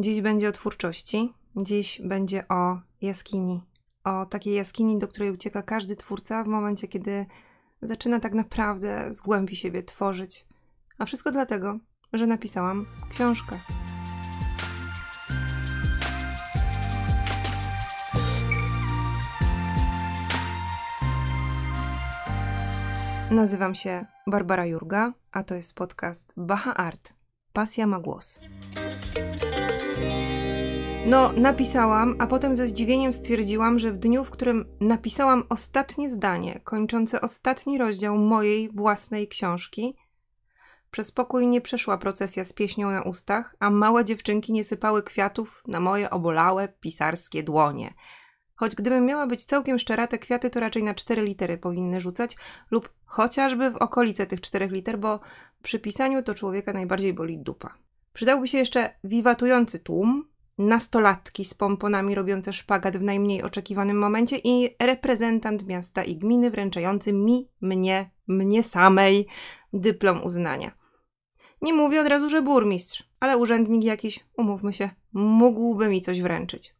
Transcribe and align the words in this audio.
Dziś 0.00 0.20
będzie 0.20 0.48
o 0.48 0.52
twórczości, 0.52 1.32
dziś 1.56 2.00
będzie 2.04 2.48
o 2.48 2.80
jaskini. 3.00 3.62
O 4.04 4.26
takiej 4.26 4.54
jaskini, 4.54 4.98
do 4.98 5.08
której 5.08 5.30
ucieka 5.30 5.62
każdy 5.62 5.96
twórca 5.96 6.44
w 6.44 6.46
momencie, 6.46 6.88
kiedy 6.88 7.26
zaczyna 7.82 8.20
tak 8.20 8.34
naprawdę 8.34 9.14
z 9.14 9.20
głębi 9.20 9.56
siebie 9.56 9.82
tworzyć. 9.82 10.46
A 10.98 11.04
wszystko 11.04 11.32
dlatego, 11.32 11.78
że 12.12 12.26
napisałam 12.26 12.86
książkę. 13.10 13.60
Nazywam 23.30 23.74
się 23.74 24.06
Barbara 24.26 24.66
Jurga, 24.66 25.12
a 25.32 25.42
to 25.42 25.54
jest 25.54 25.76
podcast 25.76 26.32
Baha 26.36 26.74
Art. 26.74 27.12
Pasja 27.52 27.86
ma 27.86 28.00
głos. 28.00 28.40
No, 31.06 31.32
napisałam, 31.32 32.16
a 32.18 32.26
potem 32.26 32.56
ze 32.56 32.68
zdziwieniem 32.68 33.12
stwierdziłam, 33.12 33.78
że 33.78 33.92
w 33.92 33.98
dniu, 33.98 34.24
w 34.24 34.30
którym 34.30 34.64
napisałam 34.80 35.44
ostatnie 35.48 36.10
zdanie, 36.10 36.60
kończące 36.64 37.20
ostatni 37.20 37.78
rozdział 37.78 38.18
mojej 38.18 38.68
własnej 38.68 39.28
książki, 39.28 39.96
przez 40.90 41.12
pokój 41.12 41.46
nie 41.46 41.60
przeszła 41.60 41.98
procesja 41.98 42.44
z 42.44 42.52
pieśnią 42.52 42.90
na 42.90 43.02
ustach, 43.02 43.56
a 43.58 43.70
małe 43.70 44.04
dziewczynki 44.04 44.52
nie 44.52 44.64
sypały 44.64 45.02
kwiatów 45.02 45.62
na 45.66 45.80
moje 45.80 46.10
obolałe 46.10 46.68
pisarskie 46.68 47.42
dłonie. 47.42 47.94
Choć 48.54 48.76
gdybym 48.76 49.06
miała 49.06 49.26
być 49.26 49.44
całkiem 49.44 49.78
szczera, 49.78 50.06
te 50.06 50.18
kwiaty 50.18 50.50
to 50.50 50.60
raczej 50.60 50.82
na 50.82 50.94
cztery 50.94 51.22
litery 51.22 51.58
powinny 51.58 52.00
rzucać, 52.00 52.36
lub 52.70 52.92
chociażby 53.04 53.70
w 53.70 53.76
okolice 53.76 54.26
tych 54.26 54.40
czterech 54.40 54.72
liter, 54.72 54.98
bo 54.98 55.20
przy 55.62 55.78
pisaniu 55.78 56.22
to 56.22 56.34
człowieka 56.34 56.72
najbardziej 56.72 57.14
boli 57.14 57.38
dupa. 57.38 57.74
Przydałby 58.12 58.48
się 58.48 58.58
jeszcze 58.58 58.94
wiwatujący 59.04 59.78
tłum, 59.78 60.29
nastolatki 60.60 61.44
z 61.44 61.54
pomponami 61.54 62.14
robiące 62.14 62.52
szpagat 62.52 62.96
w 62.96 63.02
najmniej 63.02 63.42
oczekiwanym 63.42 63.98
momencie 63.98 64.38
i 64.44 64.76
reprezentant 64.80 65.66
miasta 65.66 66.04
i 66.04 66.16
gminy 66.16 66.50
wręczający 66.50 67.12
mi, 67.12 67.48
mnie, 67.60 68.10
mnie 68.28 68.62
samej 68.62 69.26
dyplom 69.72 70.24
uznania. 70.24 70.72
Nie 71.62 71.74
mówię 71.74 72.00
od 72.00 72.06
razu, 72.06 72.28
że 72.28 72.42
burmistrz, 72.42 73.04
ale 73.20 73.38
urzędnik 73.38 73.84
jakiś, 73.84 74.24
umówmy 74.36 74.72
się, 74.72 74.90
mógłby 75.12 75.88
mi 75.88 76.00
coś 76.00 76.22
wręczyć. 76.22 76.74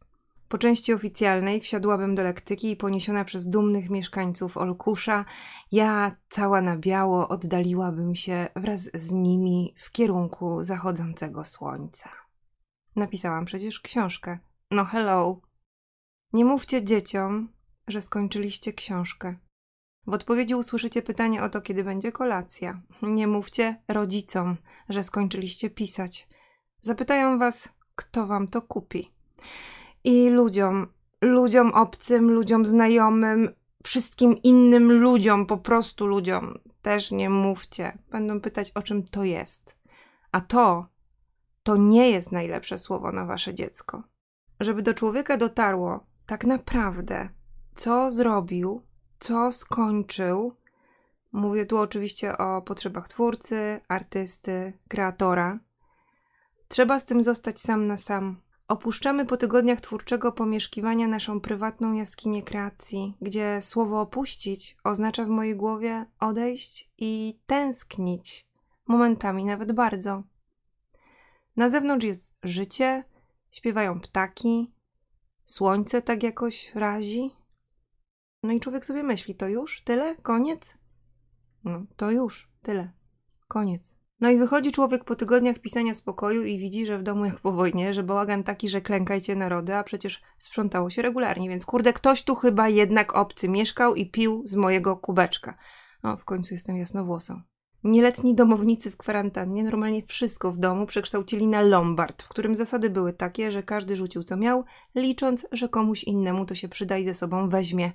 Po 0.49 0.57
części 0.57 0.93
oficjalnej 0.93 1.61
wsiadłabym 1.61 2.15
do 2.15 2.23
lektyki 2.23 2.71
i 2.71 2.75
poniesiona 2.75 3.25
przez 3.25 3.49
dumnych 3.49 3.89
mieszkańców 3.89 4.57
Olkusza, 4.57 5.25
ja 5.71 6.15
cała 6.29 6.61
na 6.61 6.77
biało 6.77 7.27
oddaliłabym 7.27 8.15
się 8.15 8.47
wraz 8.55 8.89
z 8.93 9.11
nimi 9.11 9.73
w 9.77 9.91
kierunku 9.91 10.63
zachodzącego 10.63 11.43
słońca. 11.43 12.20
Napisałam 12.95 13.45
przecież 13.45 13.79
książkę. 13.79 14.39
No 14.71 14.85
hello. 14.85 15.41
Nie 16.33 16.45
mówcie 16.45 16.83
dzieciom, 16.83 17.49
że 17.87 18.01
skończyliście 18.01 18.73
książkę. 18.73 19.35
W 20.07 20.13
odpowiedzi 20.13 20.55
usłyszycie 20.55 21.01
pytanie 21.01 21.43
o 21.43 21.49
to, 21.49 21.61
kiedy 21.61 21.83
będzie 21.83 22.11
kolacja. 22.11 22.81
Nie 23.01 23.27
mówcie 23.27 23.81
rodzicom, 23.87 24.57
że 24.89 25.03
skończyliście 25.03 25.69
pisać. 25.69 26.27
Zapytają 26.81 27.37
was, 27.37 27.69
kto 27.95 28.27
wam 28.27 28.47
to 28.47 28.61
kupi. 28.61 29.11
I 30.03 30.29
ludziom, 30.29 30.87
ludziom 31.21 31.71
obcym, 31.71 32.31
ludziom 32.31 32.65
znajomym, 32.65 33.49
wszystkim 33.83 34.41
innym 34.43 34.91
ludziom, 34.91 35.45
po 35.45 35.57
prostu 35.57 36.07
ludziom, 36.07 36.59
też 36.81 37.11
nie 37.11 37.29
mówcie. 37.29 37.97
Będą 38.11 38.41
pytać, 38.41 38.71
o 38.75 38.81
czym 38.81 39.03
to 39.03 39.23
jest. 39.23 39.75
A 40.31 40.41
to 40.41 40.87
to 41.63 41.77
nie 41.77 42.09
jest 42.09 42.31
najlepsze 42.31 42.77
słowo 42.77 43.11
na 43.11 43.25
wasze 43.25 43.53
dziecko. 43.53 44.03
Żeby 44.59 44.81
do 44.81 44.93
człowieka 44.93 45.37
dotarło 45.37 46.05
tak 46.25 46.45
naprawdę, 46.45 47.29
co 47.75 48.09
zrobił, 48.09 48.81
co 49.19 49.51
skończył. 49.51 50.55
Mówię 51.31 51.65
tu 51.65 51.77
oczywiście 51.77 52.37
o 52.37 52.61
potrzebach 52.61 53.07
twórcy, 53.07 53.81
artysty, 53.87 54.73
kreatora. 54.87 55.59
Trzeba 56.67 56.99
z 56.99 57.05
tym 57.05 57.23
zostać 57.23 57.59
sam 57.59 57.87
na 57.87 57.97
sam. 57.97 58.41
Opuszczamy 58.67 59.25
po 59.25 59.37
tygodniach 59.37 59.81
twórczego 59.81 60.31
pomieszkiwania 60.31 61.07
naszą 61.07 61.41
prywatną 61.41 61.93
jaskinię 61.93 62.43
kreacji, 62.43 63.17
gdzie 63.21 63.61
słowo 63.61 64.01
opuścić 64.01 64.77
oznacza 64.83 65.25
w 65.25 65.29
mojej 65.29 65.55
głowie 65.55 66.05
odejść 66.19 66.91
i 66.97 67.39
tęsknić, 67.45 68.47
momentami 68.87 69.45
nawet 69.45 69.71
bardzo. 69.71 70.23
Na 71.55 71.69
zewnątrz 71.69 72.05
jest 72.05 72.37
życie, 72.43 73.03
śpiewają 73.51 73.99
ptaki, 73.99 74.73
słońce 75.45 76.01
tak 76.01 76.23
jakoś 76.23 76.75
razi. 76.75 77.31
No 78.43 78.51
i 78.51 78.59
człowiek 78.59 78.85
sobie 78.85 79.03
myśli, 79.03 79.35
to 79.35 79.47
już? 79.47 79.81
Tyle? 79.81 80.15
Koniec? 80.15 80.77
No, 81.63 81.83
to 81.95 82.11
już, 82.11 82.51
tyle. 82.61 82.91
Koniec. 83.47 84.01
No 84.19 84.29
i 84.29 84.37
wychodzi 84.37 84.71
człowiek 84.71 85.03
po 85.03 85.15
tygodniach 85.15 85.59
pisania 85.59 85.93
spokoju 85.93 86.43
i 86.43 86.57
widzi, 86.57 86.85
że 86.85 86.97
w 86.97 87.03
domu 87.03 87.25
jak 87.25 87.39
po 87.39 87.51
wojnie, 87.51 87.93
że 87.93 88.03
bałagan 88.03 88.43
taki, 88.43 88.69
że 88.69 88.81
klękajcie 88.81 89.35
narody, 89.35 89.75
a 89.75 89.83
przecież 89.83 90.21
sprzątało 90.37 90.89
się 90.89 91.01
regularnie, 91.01 91.49
więc 91.49 91.65
kurde, 91.65 91.93
ktoś 91.93 92.23
tu 92.23 92.35
chyba 92.35 92.69
jednak 92.69 93.15
obcy 93.15 93.49
mieszkał 93.49 93.95
i 93.95 94.09
pił 94.09 94.43
z 94.45 94.55
mojego 94.55 94.97
kubeczka. 94.97 95.57
O, 96.03 96.17
w 96.17 96.25
końcu 96.25 96.53
jestem 96.53 96.77
jasnowłosą. 96.77 97.41
Nieletni 97.83 98.35
domownicy 98.35 98.91
w 98.91 98.97
kwarantannie 98.97 99.63
normalnie 99.63 100.03
wszystko 100.03 100.51
w 100.51 100.57
domu 100.57 100.85
przekształcili 100.85 101.47
na 101.47 101.61
lombard, 101.61 102.23
w 102.23 102.27
którym 102.27 102.55
zasady 102.55 102.89
były 102.89 103.13
takie, 103.13 103.51
że 103.51 103.63
każdy 103.63 103.95
rzucił 103.95 104.23
co 104.23 104.37
miał, 104.37 104.63
licząc, 104.95 105.47
że 105.51 105.69
komuś 105.69 106.03
innemu 106.03 106.45
to 106.45 106.55
się 106.55 106.69
przyda 106.69 106.97
i 106.97 107.03
ze 107.03 107.13
sobą 107.13 107.49
weźmie. 107.49 107.91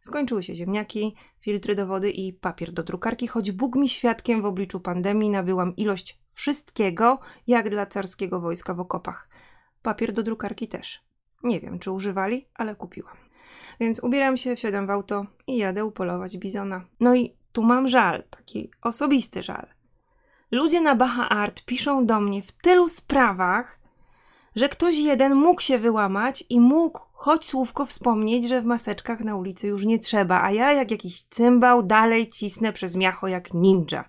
Skończyły 0.00 0.42
się 0.42 0.56
ziemniaki, 0.56 1.14
filtry 1.40 1.74
do 1.74 1.86
wody 1.86 2.10
i 2.10 2.32
papier 2.32 2.72
do 2.72 2.82
drukarki, 2.82 3.26
choć 3.26 3.52
Bóg 3.52 3.76
mi 3.76 3.88
świadkiem 3.88 4.42
w 4.42 4.44
obliczu 4.44 4.80
pandemii 4.80 5.30
nabyłam 5.30 5.76
ilość 5.76 6.20
wszystkiego, 6.30 7.18
jak 7.46 7.70
dla 7.70 7.86
carskiego 7.86 8.40
wojska 8.40 8.74
w 8.74 8.80
okopach. 8.80 9.28
Papier 9.82 10.12
do 10.12 10.22
drukarki 10.22 10.68
też. 10.68 11.04
Nie 11.42 11.60
wiem, 11.60 11.78
czy 11.78 11.90
używali, 11.90 12.46
ale 12.54 12.74
kupiłam. 12.76 13.16
Więc 13.80 14.04
ubieram 14.04 14.36
się, 14.36 14.56
wsiadam 14.56 14.86
w 14.86 14.90
auto 14.90 15.26
i 15.46 15.56
jadę 15.56 15.84
upolować 15.84 16.38
bizona. 16.38 16.84
No 17.00 17.14
i 17.14 17.39
tu 17.52 17.62
mam 17.62 17.88
żal, 17.88 18.22
taki 18.30 18.70
osobisty 18.82 19.42
żal. 19.42 19.66
Ludzie 20.50 20.80
na 20.80 20.94
Baha 20.94 21.28
Art 21.28 21.64
piszą 21.64 22.06
do 22.06 22.20
mnie 22.20 22.42
w 22.42 22.52
tylu 22.52 22.88
sprawach, 22.88 23.80
że 24.56 24.68
ktoś 24.68 24.98
jeden 24.98 25.34
mógł 25.34 25.60
się 25.60 25.78
wyłamać 25.78 26.44
i 26.48 26.60
mógł 26.60 27.00
choć 27.12 27.46
słówko 27.46 27.86
wspomnieć, 27.86 28.48
że 28.48 28.60
w 28.60 28.64
maseczkach 28.64 29.20
na 29.20 29.36
ulicy 29.36 29.66
już 29.66 29.84
nie 29.84 29.98
trzeba, 29.98 30.42
a 30.42 30.50
ja 30.50 30.72
jak 30.72 30.90
jakiś 30.90 31.22
cymbał 31.22 31.82
dalej 31.82 32.30
cisnę 32.30 32.72
przez 32.72 32.96
miacho 32.96 33.28
jak 33.28 33.54
ninja. 33.54 34.04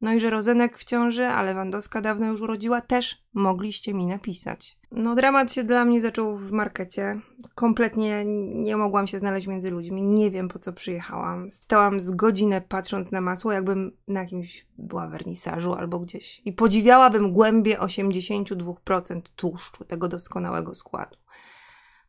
No 0.00 0.12
i 0.12 0.20
że 0.20 0.30
Rozenek 0.30 0.78
w 0.78 0.84
ciąży, 0.84 1.26
a 1.26 1.42
Lewandowska 1.42 2.00
dawno 2.00 2.26
już 2.26 2.40
urodziła, 2.40 2.80
też 2.80 3.22
mogliście 3.34 3.94
mi 3.94 4.06
napisać. 4.06 4.78
No 4.92 5.14
dramat 5.14 5.52
się 5.52 5.64
dla 5.64 5.84
mnie 5.84 6.00
zaczął 6.00 6.36
w 6.36 6.52
markecie. 6.52 7.20
Kompletnie 7.54 8.24
nie 8.54 8.76
mogłam 8.76 9.06
się 9.06 9.18
znaleźć 9.18 9.46
między 9.46 9.70
ludźmi. 9.70 10.02
Nie 10.02 10.30
wiem 10.30 10.48
po 10.48 10.58
co 10.58 10.72
przyjechałam. 10.72 11.50
Stałam 11.50 12.00
z 12.00 12.10
godzinę 12.10 12.60
patrząc 12.60 13.12
na 13.12 13.20
masło, 13.20 13.52
jakbym 13.52 13.92
na 14.08 14.20
jakimś 14.20 14.66
była 14.78 15.08
wernisażu 15.08 15.74
albo 15.74 15.98
gdzieś. 15.98 16.42
I 16.44 16.52
podziwiałabym 16.52 17.32
głębie 17.32 17.78
82% 17.78 19.20
tłuszczu 19.36 19.84
tego 19.84 20.08
doskonałego 20.08 20.74
składu. 20.74 21.16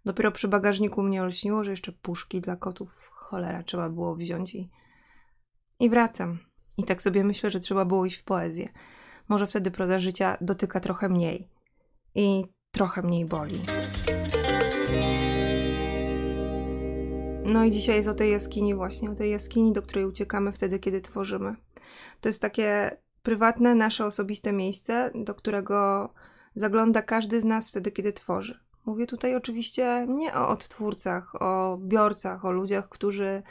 Dopiero 0.06 0.32
przy 0.32 0.48
bagażniku 0.48 1.04
mnie 1.04 1.24
olśniło, 1.24 1.64
że 1.64 1.72
jeszcze 1.72 1.92
puszki 1.92 2.42
dla 2.42 2.56
kotów 2.56 3.10
cholera 3.12 3.64
trzeba 3.64 3.90
było 3.90 4.16
wziąć 4.16 4.56
i, 4.56 4.70
i 5.80 5.90
wracam. 5.90 6.49
I 6.78 6.84
tak 6.84 7.02
sobie 7.02 7.24
myślę, 7.24 7.50
że 7.50 7.60
trzeba 7.60 7.86
było 7.86 8.06
iść 8.06 8.18
w 8.18 8.24
poezję. 8.24 8.70
Może 9.30 9.48
wtedy 9.48 9.72
proza 9.72 10.00
życia 10.00 10.38
dotyka 10.42 10.80
trochę 10.80 11.10
mniej 11.10 11.48
i 12.16 12.46
trochę 12.72 13.02
mniej 13.02 13.26
boli. 13.26 13.60
No 17.46 17.66
i 17.66 17.72
dzisiaj 17.72 17.96
jest 17.96 18.10
o 18.10 18.14
tej 18.14 18.32
jaskini, 18.32 18.76
właśnie 18.76 19.12
o 19.12 19.16
tej 19.16 19.32
jaskini, 19.32 19.74
do 19.74 19.82
której 19.82 20.06
uciekamy 20.06 20.52
wtedy, 20.52 20.80
kiedy 20.80 21.02
tworzymy. 21.02 21.56
To 22.22 22.30
jest 22.30 22.42
takie 22.42 22.98
prywatne, 23.24 23.76
nasze 23.76 24.06
osobiste 24.06 24.52
miejsce, 24.52 25.12
do 25.16 25.36
którego 25.36 26.10
zagląda 26.56 27.02
każdy 27.02 27.42
z 27.42 27.46
nas 27.46 27.70
wtedy, 27.70 27.92
kiedy 27.92 28.14
tworzy. 28.14 28.60
Mówię 28.86 29.08
tutaj 29.08 29.36
oczywiście 29.36 30.06
nie 30.10 30.34
o 30.34 30.50
odtwórcach, 30.50 31.42
o 31.42 31.78
biorcach, 31.82 32.46
o 32.46 32.52
ludziach, 32.52 32.90
którzy 32.90 33.44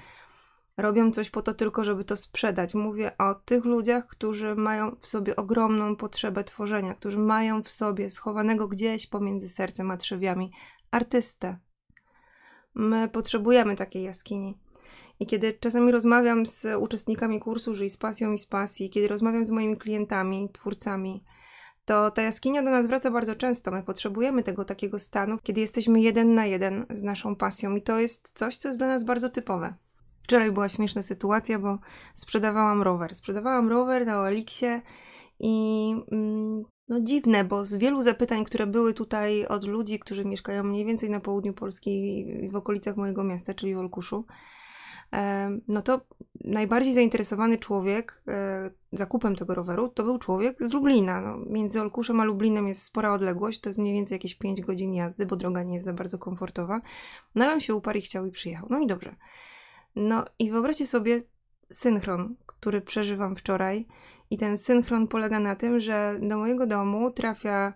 robią 0.79 1.11
coś 1.11 1.31
po 1.31 1.43
to 1.43 1.55
tylko, 1.55 1.85
żeby 1.85 2.05
to 2.05 2.17
sprzedać. 2.17 2.75
Mówię 2.75 3.19
o 3.19 3.35
tych 3.35 3.65
ludziach, 3.65 4.07
którzy 4.07 4.55
mają 4.55 4.97
w 4.97 5.07
sobie 5.07 5.37
ogromną 5.37 5.97
potrzebę 5.97 6.45
tworzenia, 6.45 6.95
którzy 6.95 7.19
mają 7.19 7.63
w 7.63 7.71
sobie 7.71 8.11
schowanego 8.11 8.69
gdzieś 8.69 9.07
pomiędzy 9.07 9.49
sercem 9.49 9.91
a 9.91 9.97
trzewiami 9.97 10.53
artystę. 10.91 11.59
My 12.75 13.09
potrzebujemy 13.09 13.77
takiej 13.77 14.03
jaskini. 14.03 14.59
I 15.21 15.27
kiedy 15.27 15.53
czasami 15.53 15.93
rozmawiam 15.93 16.47
z 16.47 16.67
uczestnikami 16.81 17.41
kursu 17.41 17.75
Żyj 17.75 17.91
z 17.91 17.97
pasją 17.97 18.33
i 18.33 18.39
z 18.39 18.47
pasji, 18.47 18.91
kiedy 18.91 19.09
rozmawiam 19.09 19.47
z 19.47 19.51
moimi 19.51 19.77
klientami, 19.77 20.49
twórcami, 20.53 21.25
to 21.85 22.11
ta 22.11 22.23
jaskinia 22.23 22.63
do 22.63 22.71
nas 22.71 22.87
wraca 22.87 23.11
bardzo 23.11 23.35
często. 23.35 23.71
My 23.71 23.83
potrzebujemy 23.83 24.43
tego 24.43 24.65
takiego 24.65 24.99
stanu, 24.99 25.39
kiedy 25.43 25.61
jesteśmy 25.61 26.01
jeden 26.01 26.35
na 26.35 26.47
jeden 26.47 26.87
z 26.91 27.03
naszą 27.03 27.37
pasją, 27.37 27.77
i 27.77 27.83
to 27.83 27.99
jest 27.99 28.39
coś, 28.39 28.57
co 28.57 28.69
jest 28.69 28.81
dla 28.81 28.87
nas 28.87 29.05
bardzo 29.05 29.29
typowe. 29.29 29.75
Wczoraj 30.29 30.53
była 30.53 30.69
śmieszna 30.69 31.03
sytuacja, 31.03 31.59
bo 31.59 31.79
sprzedawałam 32.15 32.83
rower. 32.83 33.15
Sprzedawałam 33.15 33.69
rower 33.69 34.07
na 34.07 34.21
Oliksie 34.21 34.67
i 35.39 35.95
mm, 36.13 36.65
no 36.89 37.01
dziwne, 37.01 37.45
bo 37.45 37.65
z 37.65 37.75
wielu 37.75 38.03
zapytań, 38.03 38.45
które 38.45 38.67
były 38.67 38.95
tutaj 38.95 39.47
od 39.47 39.65
ludzi, 39.65 39.99
którzy 39.99 40.25
mieszkają 40.25 40.65
mniej 40.65 40.85
więcej 40.85 41.11
na 41.11 41.21
południu 41.21 41.53
Polski 41.53 42.25
w 42.51 42.57
okolicach 42.57 42.97
mojego 42.97 43.25
miasta, 43.25 43.55
czyli 43.55 43.75
w 43.75 43.79
Olkuszu, 43.79 44.25
no 45.69 45.83
to 45.83 46.01
najbardziej 46.45 46.95
zainteresowany 46.95 47.59
człowiek 47.59 48.23
e, 48.29 48.71
zakupem 48.93 49.37
tego 49.37 49.55
roweru 49.55 49.89
to 49.89 50.03
był 50.03 50.19
człowiek 50.19 50.57
z 50.61 50.73
Lublina. 50.73 51.21
No, 51.21 51.39
między 51.47 51.81
Olkuszem 51.81 52.21
a 52.21 52.25
Lublinem 52.25 52.69
jest 52.69 52.83
spora 52.83 53.13
odległość, 53.13 53.61
to 53.61 53.69
jest 53.69 53.79
mniej 53.79 53.95
więcej 53.95 54.17
jakieś 54.17 54.35
5 54.35 54.61
godzin 54.61 54.95
jazdy, 54.95 55.27
bo 55.27 55.37
droga 55.37 55.63
nie 55.63 55.75
jest 55.75 55.85
za 55.85 55.93
bardzo 55.93 56.19
komfortowa. 56.19 56.81
No 57.35 57.45
ale 57.45 57.55
on 57.55 57.61
się 57.61 57.75
uparł 57.75 57.99
i 57.99 58.03
chciał 58.03 58.27
i 58.27 58.31
przyjechał. 58.31 58.67
No 58.71 58.79
i 58.79 58.87
dobrze. 58.87 59.17
No 59.99 60.25
i 60.39 60.51
wyobraźcie 60.51 60.87
sobie 60.87 61.21
synchron, 61.73 62.37
który 62.47 62.81
przeżywam 62.81 63.37
wczoraj. 63.37 63.87
I 64.31 64.39
ten 64.39 64.57
synchron 64.57 65.09
polega 65.09 65.41
na 65.41 65.57
tym, 65.57 65.81
że 65.81 66.19
do 66.23 66.39
mojego 66.39 66.67
domu 66.67 67.11
trafia 67.11 67.75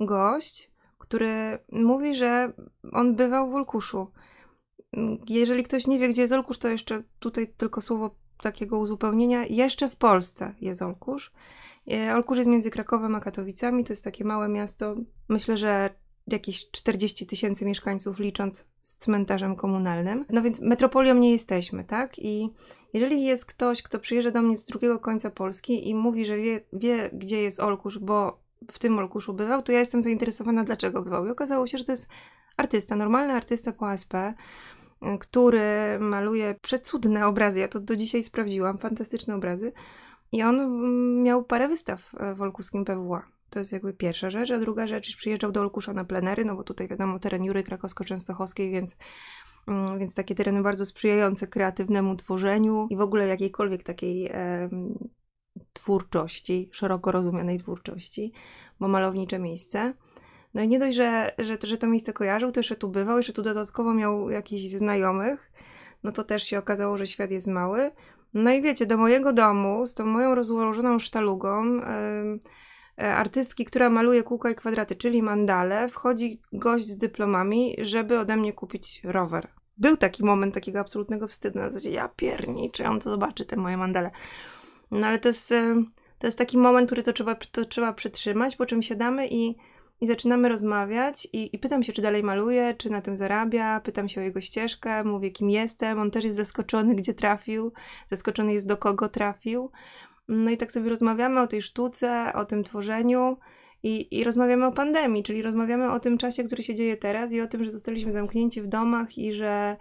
gość, 0.00 0.70
który 0.98 1.58
mówi, 1.72 2.14
że 2.14 2.52
on 2.92 3.14
bywał 3.14 3.50
w 3.50 3.54
Olkuszu. 3.54 4.12
Jeżeli 5.28 5.62
ktoś 5.62 5.86
nie 5.86 5.98
wie, 5.98 6.08
gdzie 6.08 6.22
jest 6.22 6.34
Olkusz, 6.34 6.58
to 6.58 6.68
jeszcze 6.68 7.02
tutaj 7.18 7.48
tylko 7.56 7.80
słowo 7.80 8.16
takiego 8.42 8.78
uzupełnienia. 8.78 9.46
Jeszcze 9.46 9.90
w 9.90 9.96
Polsce 9.96 10.54
jest 10.60 10.82
Olkusz. 10.82 11.32
E, 11.92 12.14
Olkusz 12.14 12.38
jest 12.38 12.50
między 12.50 12.70
Krakowem 12.70 13.14
a 13.14 13.20
Katowicami. 13.20 13.84
To 13.84 13.92
jest 13.92 14.04
takie 14.04 14.24
małe 14.24 14.48
miasto. 14.48 14.96
Myślę, 15.28 15.56
że 15.56 15.90
jakieś 16.26 16.70
40 16.70 17.26
tysięcy 17.26 17.66
mieszkańców, 17.66 18.18
licząc 18.18 18.66
z 18.82 18.96
cmentarzem 18.96 19.56
komunalnym. 19.56 20.24
No 20.30 20.42
więc 20.42 20.60
metropolią 20.60 21.14
nie 21.14 21.32
jesteśmy, 21.32 21.84
tak? 21.84 22.18
I 22.18 22.52
jeżeli 22.92 23.24
jest 23.24 23.46
ktoś, 23.46 23.82
kto 23.82 23.98
przyjeżdża 23.98 24.30
do 24.30 24.42
mnie 24.42 24.56
z 24.56 24.64
drugiego 24.64 24.98
końca 24.98 25.30
Polski 25.30 25.88
i 25.88 25.94
mówi, 25.94 26.26
że 26.26 26.36
wie, 26.36 26.60
wie 26.72 27.10
gdzie 27.12 27.42
jest 27.42 27.60
Olkusz, 27.60 27.98
bo 27.98 28.42
w 28.70 28.78
tym 28.78 28.98
Olkuszu 28.98 29.34
bywał, 29.34 29.62
to 29.62 29.72
ja 29.72 29.78
jestem 29.78 30.02
zainteresowana, 30.02 30.64
dlaczego 30.64 31.02
bywał. 31.02 31.26
I 31.26 31.30
okazało 31.30 31.66
się, 31.66 31.78
że 31.78 31.84
to 31.84 31.92
jest 31.92 32.08
artysta, 32.56 32.96
normalny 32.96 33.32
artysta 33.32 33.72
po 33.72 33.88
ASP, 33.88 34.14
który 35.20 35.98
maluje 36.00 36.54
przecudne 36.62 37.26
obrazy. 37.26 37.60
Ja 37.60 37.68
to 37.68 37.80
do 37.80 37.96
dzisiaj 37.96 38.22
sprawdziłam, 38.22 38.78
fantastyczne 38.78 39.34
obrazy. 39.34 39.72
I 40.32 40.42
on 40.42 40.82
miał 41.22 41.44
parę 41.44 41.68
wystaw 41.68 42.12
w 42.36 42.42
olkuskim 42.42 42.84
PWA. 42.84 43.22
To 43.52 43.58
jest 43.58 43.72
jakby 43.72 43.92
pierwsza 43.92 44.30
rzecz, 44.30 44.50
a 44.50 44.58
druga 44.58 44.86
rzecz, 44.86 45.16
przyjeżdżał 45.16 45.52
do 45.52 45.60
Olkusza 45.60 45.92
na 45.92 46.04
plenery, 46.04 46.44
no 46.44 46.56
bo 46.56 46.64
tutaj 46.64 46.88
wiadomo 46.88 47.18
teren 47.18 47.44
Jury 47.44 47.62
Krakowsko-Częstochowskiej, 47.62 48.70
więc, 48.70 48.96
mm, 49.66 49.98
więc 49.98 50.14
takie 50.14 50.34
tereny 50.34 50.62
bardzo 50.62 50.86
sprzyjające 50.86 51.46
kreatywnemu 51.46 52.16
tworzeniu 52.16 52.86
i 52.90 52.96
w 52.96 53.00
ogóle 53.00 53.26
jakiejkolwiek 53.26 53.82
takiej 53.82 54.26
e, 54.26 54.68
twórczości, 55.72 56.68
szeroko 56.72 57.12
rozumianej 57.12 57.58
twórczości, 57.58 58.32
bo 58.80 58.88
malownicze 58.88 59.38
miejsce. 59.38 59.94
No 60.54 60.62
i 60.62 60.68
nie 60.68 60.78
dość, 60.78 60.96
że, 60.96 61.34
że, 61.38 61.58
że 61.62 61.78
to 61.78 61.86
miejsce 61.86 62.12
kojarzył, 62.12 62.52
to 62.52 62.60
jeszcze 62.60 62.76
tu 62.76 62.88
bywał, 62.88 63.16
jeszcze 63.16 63.32
tu 63.32 63.42
dodatkowo 63.42 63.94
miał 63.94 64.30
jakichś 64.30 64.62
znajomych, 64.62 65.52
no 66.02 66.12
to 66.12 66.24
też 66.24 66.42
się 66.42 66.58
okazało, 66.58 66.98
że 66.98 67.06
świat 67.06 67.30
jest 67.30 67.48
mały. 67.48 67.90
No 68.34 68.50
i 68.50 68.62
wiecie, 68.62 68.86
do 68.86 68.96
mojego 68.96 69.32
domu 69.32 69.86
z 69.86 69.94
tą 69.94 70.06
moją 70.06 70.34
rozłożoną 70.34 70.98
sztalugą 70.98 71.80
artystki, 72.96 73.64
która 73.64 73.90
maluje 73.90 74.22
kółka 74.22 74.50
i 74.50 74.54
kwadraty, 74.54 74.96
czyli 74.96 75.22
mandale, 75.22 75.88
wchodzi 75.88 76.40
gość 76.52 76.86
z 76.86 76.98
dyplomami, 76.98 77.76
żeby 77.82 78.18
ode 78.18 78.36
mnie 78.36 78.52
kupić 78.52 79.00
rower. 79.04 79.48
Był 79.78 79.96
taki 79.96 80.24
moment 80.24 80.54
takiego 80.54 80.80
absolutnego 80.80 81.28
wstydu, 81.28 81.58
na 81.58 81.70
zasadzie 81.70 81.90
ja 81.90 82.08
pierniczę, 82.08 82.88
on 82.88 83.00
to 83.00 83.10
zobaczy, 83.10 83.44
te 83.44 83.56
moje 83.56 83.76
mandale. 83.76 84.10
No 84.90 85.06
ale 85.06 85.18
to 85.18 85.28
jest, 85.28 85.52
e, 85.52 85.84
to 86.18 86.26
jest 86.26 86.38
taki 86.38 86.58
moment, 86.58 86.88
który 86.88 87.02
to 87.02 87.12
trzeba, 87.12 87.34
to 87.34 87.64
trzeba 87.64 87.92
przytrzymać, 87.92 88.56
po 88.56 88.66
czym 88.66 88.82
siadamy 88.82 89.28
i 89.28 89.56
i 90.02 90.06
zaczynamy 90.06 90.48
rozmawiać 90.48 91.28
i, 91.32 91.56
i, 91.56 91.58
pytam 91.58 91.82
się, 91.82 91.92
czy 91.92 92.02
dalej 92.02 92.22
maluje, 92.22 92.74
czy 92.78 92.90
na 92.90 93.00
tym 93.00 93.16
zarabia, 93.16 93.80
pytam 93.80 94.08
się 94.08 94.20
o 94.20 94.24
jego 94.24 94.40
ścieżkę, 94.40 95.04
mówię, 95.04 95.30
kim 95.30 95.50
jestem, 95.50 96.00
on 96.00 96.10
też 96.10 96.24
jest 96.24 96.36
zaskoczony, 96.36 96.94
gdzie 96.94 97.14
trafił, 97.14 97.72
zaskoczony 98.08 98.52
jest, 98.52 98.68
do 98.68 98.76
kogo 98.76 99.08
trafił. 99.08 99.70
No 100.28 100.50
i 100.50 100.56
tak 100.56 100.72
sobie 100.72 100.90
rozmawiamy 100.90 101.40
o 101.40 101.46
tej 101.46 101.62
sztuce, 101.62 102.32
o 102.34 102.44
tym 102.44 102.64
tworzeniu 102.64 103.36
i, 103.82 104.18
i 104.18 104.24
rozmawiamy 104.24 104.66
o 104.66 104.72
pandemii, 104.72 105.22
czyli 105.22 105.42
rozmawiamy 105.42 105.92
o 105.92 106.00
tym 106.00 106.18
czasie, 106.18 106.44
który 106.44 106.62
się 106.62 106.74
dzieje 106.74 106.96
teraz 106.96 107.32
i 107.32 107.40
o 107.40 107.46
tym, 107.46 107.64
że 107.64 107.70
zostaliśmy 107.70 108.12
zamknięci 108.12 108.62
w 108.62 108.66
domach 108.66 109.18
i 109.18 109.32
że 109.32 109.76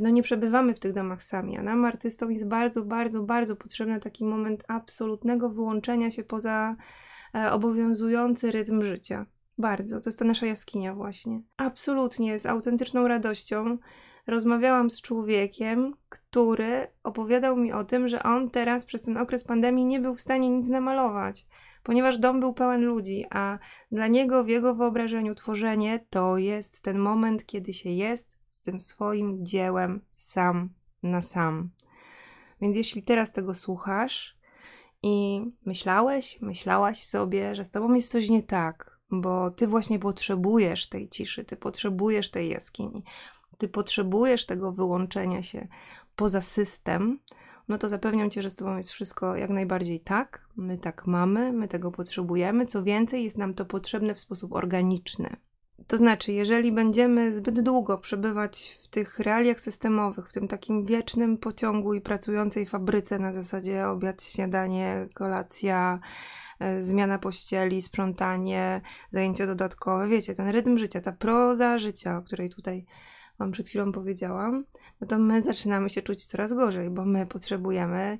no 0.00 0.10
nie 0.10 0.22
przebywamy 0.22 0.74
w 0.74 0.80
tych 0.80 0.92
domach 0.92 1.22
sami, 1.22 1.58
a 1.58 1.62
nam 1.62 1.84
artystom 1.84 2.32
jest 2.32 2.48
bardzo, 2.48 2.82
bardzo, 2.82 3.22
bardzo 3.22 3.56
potrzebny 3.56 4.00
taki 4.00 4.24
moment 4.24 4.64
absolutnego 4.68 5.48
wyłączenia 5.48 6.10
się 6.10 6.24
poza 6.24 6.76
e, 7.34 7.52
obowiązujący 7.52 8.50
rytm 8.50 8.82
życia. 8.82 9.26
Bardzo. 9.58 10.00
To 10.00 10.08
jest 10.08 10.18
ta 10.18 10.24
nasza 10.24 10.46
jaskinia, 10.46 10.94
właśnie. 10.94 11.42
Absolutnie, 11.56 12.38
z 12.38 12.46
autentyczną 12.46 13.08
radością 13.08 13.78
rozmawiałam 14.28 14.90
z 14.90 15.02
człowiekiem, 15.02 15.94
który 16.08 16.86
opowiadał 17.02 17.56
mi 17.56 17.72
o 17.72 17.84
tym, 17.84 18.08
że 18.08 18.22
on 18.22 18.50
teraz 18.50 18.86
przez 18.86 19.02
ten 19.02 19.16
okres 19.16 19.44
pandemii 19.44 19.84
nie 19.84 20.00
był 20.00 20.14
w 20.14 20.20
stanie 20.20 20.48
nic 20.48 20.68
namalować, 20.68 21.46
ponieważ 21.82 22.18
dom 22.18 22.40
był 22.40 22.54
pełen 22.54 22.84
ludzi, 22.84 23.24
a 23.30 23.58
dla 23.92 24.06
niego 24.06 24.44
w 24.44 24.48
jego 24.48 24.74
wyobrażeniu 24.74 25.34
tworzenie 25.34 26.04
to 26.10 26.38
jest 26.38 26.82
ten 26.82 26.98
moment, 26.98 27.46
kiedy 27.46 27.72
się 27.72 27.90
jest 27.90 28.38
z 28.48 28.62
tym 28.62 28.80
swoim 28.80 29.46
dziełem 29.46 30.00
sam 30.14 30.68
na 31.02 31.22
sam. 31.22 31.70
Więc 32.60 32.76
jeśli 32.76 33.02
teraz 33.02 33.32
tego 33.32 33.54
słuchasz 33.54 34.36
i 35.02 35.44
myślałeś, 35.66 36.40
myślałaś 36.40 37.04
sobie, 37.04 37.54
że 37.54 37.64
z 37.64 37.70
tobą 37.70 37.94
jest 37.94 38.10
coś 38.10 38.28
nie 38.28 38.42
tak, 38.42 38.98
bo 39.10 39.50
ty 39.50 39.66
właśnie 39.66 39.98
potrzebujesz 39.98 40.88
tej 40.88 41.08
ciszy, 41.08 41.44
ty 41.44 41.56
potrzebujesz 41.56 42.30
tej 42.30 42.48
jaskini, 42.48 43.04
ty 43.58 43.68
potrzebujesz 43.68 44.46
tego 44.46 44.72
wyłączenia 44.72 45.42
się 45.42 45.68
poza 46.16 46.40
system, 46.40 47.18
no 47.68 47.78
to 47.78 47.88
zapewniam 47.88 48.30
cię, 48.30 48.42
że 48.42 48.50
z 48.50 48.56
tobą 48.56 48.76
jest 48.76 48.90
wszystko 48.90 49.36
jak 49.36 49.50
najbardziej 49.50 50.00
tak. 50.00 50.48
My 50.56 50.78
tak 50.78 51.06
mamy, 51.06 51.52
my 51.52 51.68
tego 51.68 51.90
potrzebujemy. 51.90 52.66
Co 52.66 52.82
więcej, 52.82 53.24
jest 53.24 53.38
nam 53.38 53.54
to 53.54 53.64
potrzebne 53.64 54.14
w 54.14 54.20
sposób 54.20 54.52
organiczny. 54.52 55.36
To 55.86 55.96
znaczy, 55.96 56.32
jeżeli 56.32 56.72
będziemy 56.72 57.32
zbyt 57.32 57.60
długo 57.60 57.98
przebywać 57.98 58.78
w 58.84 58.88
tych 58.88 59.18
realiach 59.18 59.60
systemowych, 59.60 60.28
w 60.28 60.32
tym 60.32 60.48
takim 60.48 60.84
wiecznym 60.84 61.38
pociągu 61.38 61.94
i 61.94 62.00
pracującej 62.00 62.66
fabryce 62.66 63.18
na 63.18 63.32
zasadzie 63.32 63.88
obiad, 63.88 64.22
śniadanie, 64.22 65.08
kolacja, 65.14 66.00
E, 66.58 66.82
zmiana 66.82 67.18
pościeli, 67.18 67.82
sprzątanie, 67.82 68.80
zajęcia 69.10 69.46
dodatkowe, 69.46 70.08
wiecie, 70.08 70.34
ten 70.34 70.48
rytm 70.48 70.78
życia, 70.78 71.00
ta 71.00 71.12
proza 71.12 71.78
życia, 71.78 72.18
o 72.18 72.22
której 72.22 72.50
tutaj 72.50 72.86
Wam 73.38 73.52
przed 73.52 73.68
chwilą 73.68 73.92
powiedziałam, 73.92 74.64
no 75.00 75.06
to 75.06 75.18
my 75.18 75.42
zaczynamy 75.42 75.90
się 75.90 76.02
czuć 76.02 76.26
coraz 76.26 76.52
gorzej, 76.52 76.90
bo 76.90 77.04
my 77.04 77.26
potrzebujemy, 77.26 78.18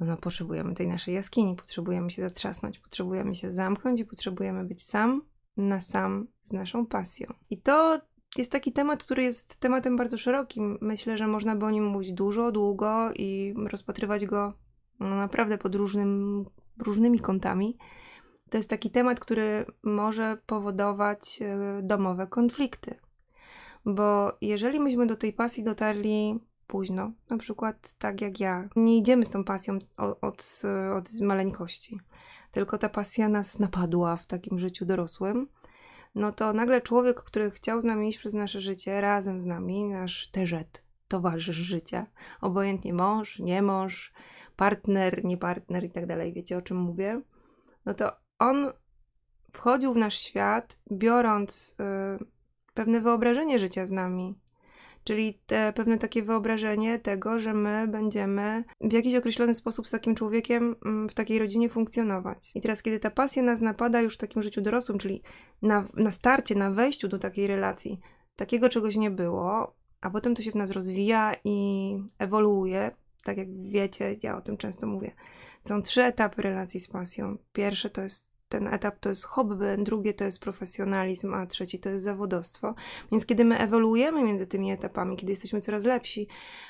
no, 0.00 0.06
no 0.06 0.16
potrzebujemy 0.16 0.74
tej 0.74 0.88
naszej 0.88 1.14
jaskini, 1.14 1.56
potrzebujemy 1.56 2.10
się 2.10 2.22
zatrzasnąć, 2.22 2.78
potrzebujemy 2.78 3.34
się 3.34 3.50
zamknąć 3.50 4.00
i 4.00 4.04
potrzebujemy 4.04 4.64
być 4.64 4.82
sam 4.82 5.22
na 5.56 5.80
sam 5.80 6.26
z 6.42 6.52
naszą 6.52 6.86
pasją. 6.86 7.34
I 7.50 7.60
to 7.62 8.00
jest 8.36 8.52
taki 8.52 8.72
temat, 8.72 9.04
który 9.04 9.22
jest 9.22 9.60
tematem 9.60 9.96
bardzo 9.96 10.18
szerokim. 10.18 10.78
Myślę, 10.80 11.16
że 11.16 11.26
można 11.26 11.56
by 11.56 11.66
o 11.66 11.70
nim 11.70 11.86
mówić 11.86 12.12
dużo, 12.12 12.52
długo 12.52 13.12
i 13.14 13.54
rozpatrywać 13.66 14.26
go 14.26 14.52
no, 15.00 15.16
naprawdę 15.16 15.58
pod 15.58 15.74
różnym 15.74 16.44
różnymi 16.78 17.20
kątami. 17.20 17.78
To 18.50 18.56
jest 18.56 18.70
taki 18.70 18.90
temat, 18.90 19.20
który 19.20 19.66
może 19.82 20.38
powodować 20.46 21.38
e, 21.42 21.80
domowe 21.82 22.26
konflikty. 22.26 22.94
Bo 23.86 24.36
jeżeli 24.40 24.80
myśmy 24.80 25.06
do 25.06 25.16
tej 25.16 25.32
pasji 25.32 25.64
dotarli 25.64 26.40
późno, 26.66 27.12
na 27.30 27.38
przykład 27.38 27.94
tak 27.98 28.20
jak 28.20 28.40
ja, 28.40 28.68
nie 28.76 28.98
idziemy 28.98 29.24
z 29.24 29.30
tą 29.30 29.44
pasją 29.44 29.78
od, 29.96 30.18
od, 30.20 30.62
od 30.96 31.20
maleńkości, 31.20 32.00
tylko 32.50 32.78
ta 32.78 32.88
pasja 32.88 33.28
nas 33.28 33.58
napadła 33.58 34.16
w 34.16 34.26
takim 34.26 34.58
życiu 34.58 34.86
dorosłym, 34.86 35.48
no 36.14 36.32
to 36.32 36.52
nagle 36.52 36.80
człowiek, 36.80 37.16
który 37.20 37.50
chciał 37.50 37.80
z 37.80 37.84
nami 37.84 38.08
iść 38.08 38.18
przez 38.18 38.34
nasze 38.34 38.60
życie, 38.60 39.00
razem 39.00 39.40
z 39.40 39.44
nami, 39.44 39.84
nasz 39.84 40.30
teżet, 40.30 40.84
towarzysz 41.08 41.56
życia, 41.56 42.06
obojętnie 42.40 42.94
mąż, 42.94 43.38
nie 43.38 43.62
mąż, 43.62 44.12
partner, 44.56 45.24
nie 45.24 45.36
partner 45.36 45.84
i 45.84 45.90
tak 45.90 46.06
dalej, 46.06 46.32
wiecie 46.32 46.58
o 46.58 46.62
czym 46.62 46.76
mówię, 46.76 47.20
no 47.86 47.94
to 47.94 48.12
on 48.38 48.72
wchodził 49.52 49.92
w 49.92 49.96
nasz 49.96 50.18
świat, 50.18 50.78
biorąc 50.92 51.76
y, 52.20 52.35
pewne 52.76 53.00
wyobrażenie 53.00 53.58
życia 53.58 53.86
z 53.86 53.90
nami. 53.90 54.34
Czyli 55.04 55.38
te, 55.46 55.72
pewne 55.72 55.98
takie 55.98 56.22
wyobrażenie 56.22 56.98
tego, 56.98 57.38
że 57.38 57.54
my 57.54 57.88
będziemy 57.88 58.64
w 58.80 58.92
jakiś 58.92 59.14
określony 59.14 59.54
sposób 59.54 59.88
z 59.88 59.90
takim 59.90 60.14
człowiekiem 60.14 60.76
mm, 60.84 61.08
w 61.08 61.14
takiej 61.14 61.38
rodzinie 61.38 61.68
funkcjonować. 61.68 62.50
I 62.54 62.60
teraz, 62.60 62.82
kiedy 62.82 62.98
ta 62.98 63.10
pasja 63.10 63.42
nas 63.42 63.60
napada 63.60 64.00
już 64.00 64.14
w 64.14 64.18
takim 64.18 64.42
życiu 64.42 64.60
dorosłym, 64.60 64.98
czyli 64.98 65.22
na, 65.62 65.84
na 65.94 66.10
starcie, 66.10 66.54
na 66.54 66.70
wejściu 66.70 67.08
do 67.08 67.18
takiej 67.18 67.46
relacji, 67.46 68.00
takiego 68.36 68.68
czegoś 68.68 68.96
nie 68.96 69.10
było, 69.10 69.74
a 70.00 70.10
potem 70.10 70.34
to 70.34 70.42
się 70.42 70.50
w 70.50 70.54
nas 70.54 70.70
rozwija 70.70 71.36
i 71.44 71.90
ewoluuje, 72.18 72.90
tak 73.24 73.36
jak 73.36 73.48
wiecie, 73.56 74.16
ja 74.22 74.36
o 74.36 74.40
tym 74.40 74.56
często 74.56 74.86
mówię. 74.86 75.14
Są 75.62 75.82
trzy 75.82 76.02
etapy 76.02 76.42
relacji 76.42 76.80
z 76.80 76.88
pasją. 76.88 77.38
Pierwsze 77.52 77.90
to 77.90 78.02
jest 78.02 78.35
ten 78.48 78.66
etap 78.68 78.98
to 79.00 79.08
jest 79.08 79.24
hobby, 79.24 79.64
drugie 79.78 80.14
to 80.14 80.24
jest 80.24 80.40
profesjonalizm, 80.40 81.34
a 81.34 81.46
trzeci 81.46 81.78
to 81.78 81.90
jest 81.90 82.04
zawodowstwo. 82.04 82.74
Więc 83.12 83.26
kiedy 83.26 83.44
my 83.44 83.58
ewoluujemy 83.58 84.22
między 84.22 84.46
tymi 84.46 84.72
etapami, 84.72 85.16
kiedy 85.16 85.32
jesteśmy 85.32 85.60
coraz 85.60 85.84
lepsi, 85.84 86.28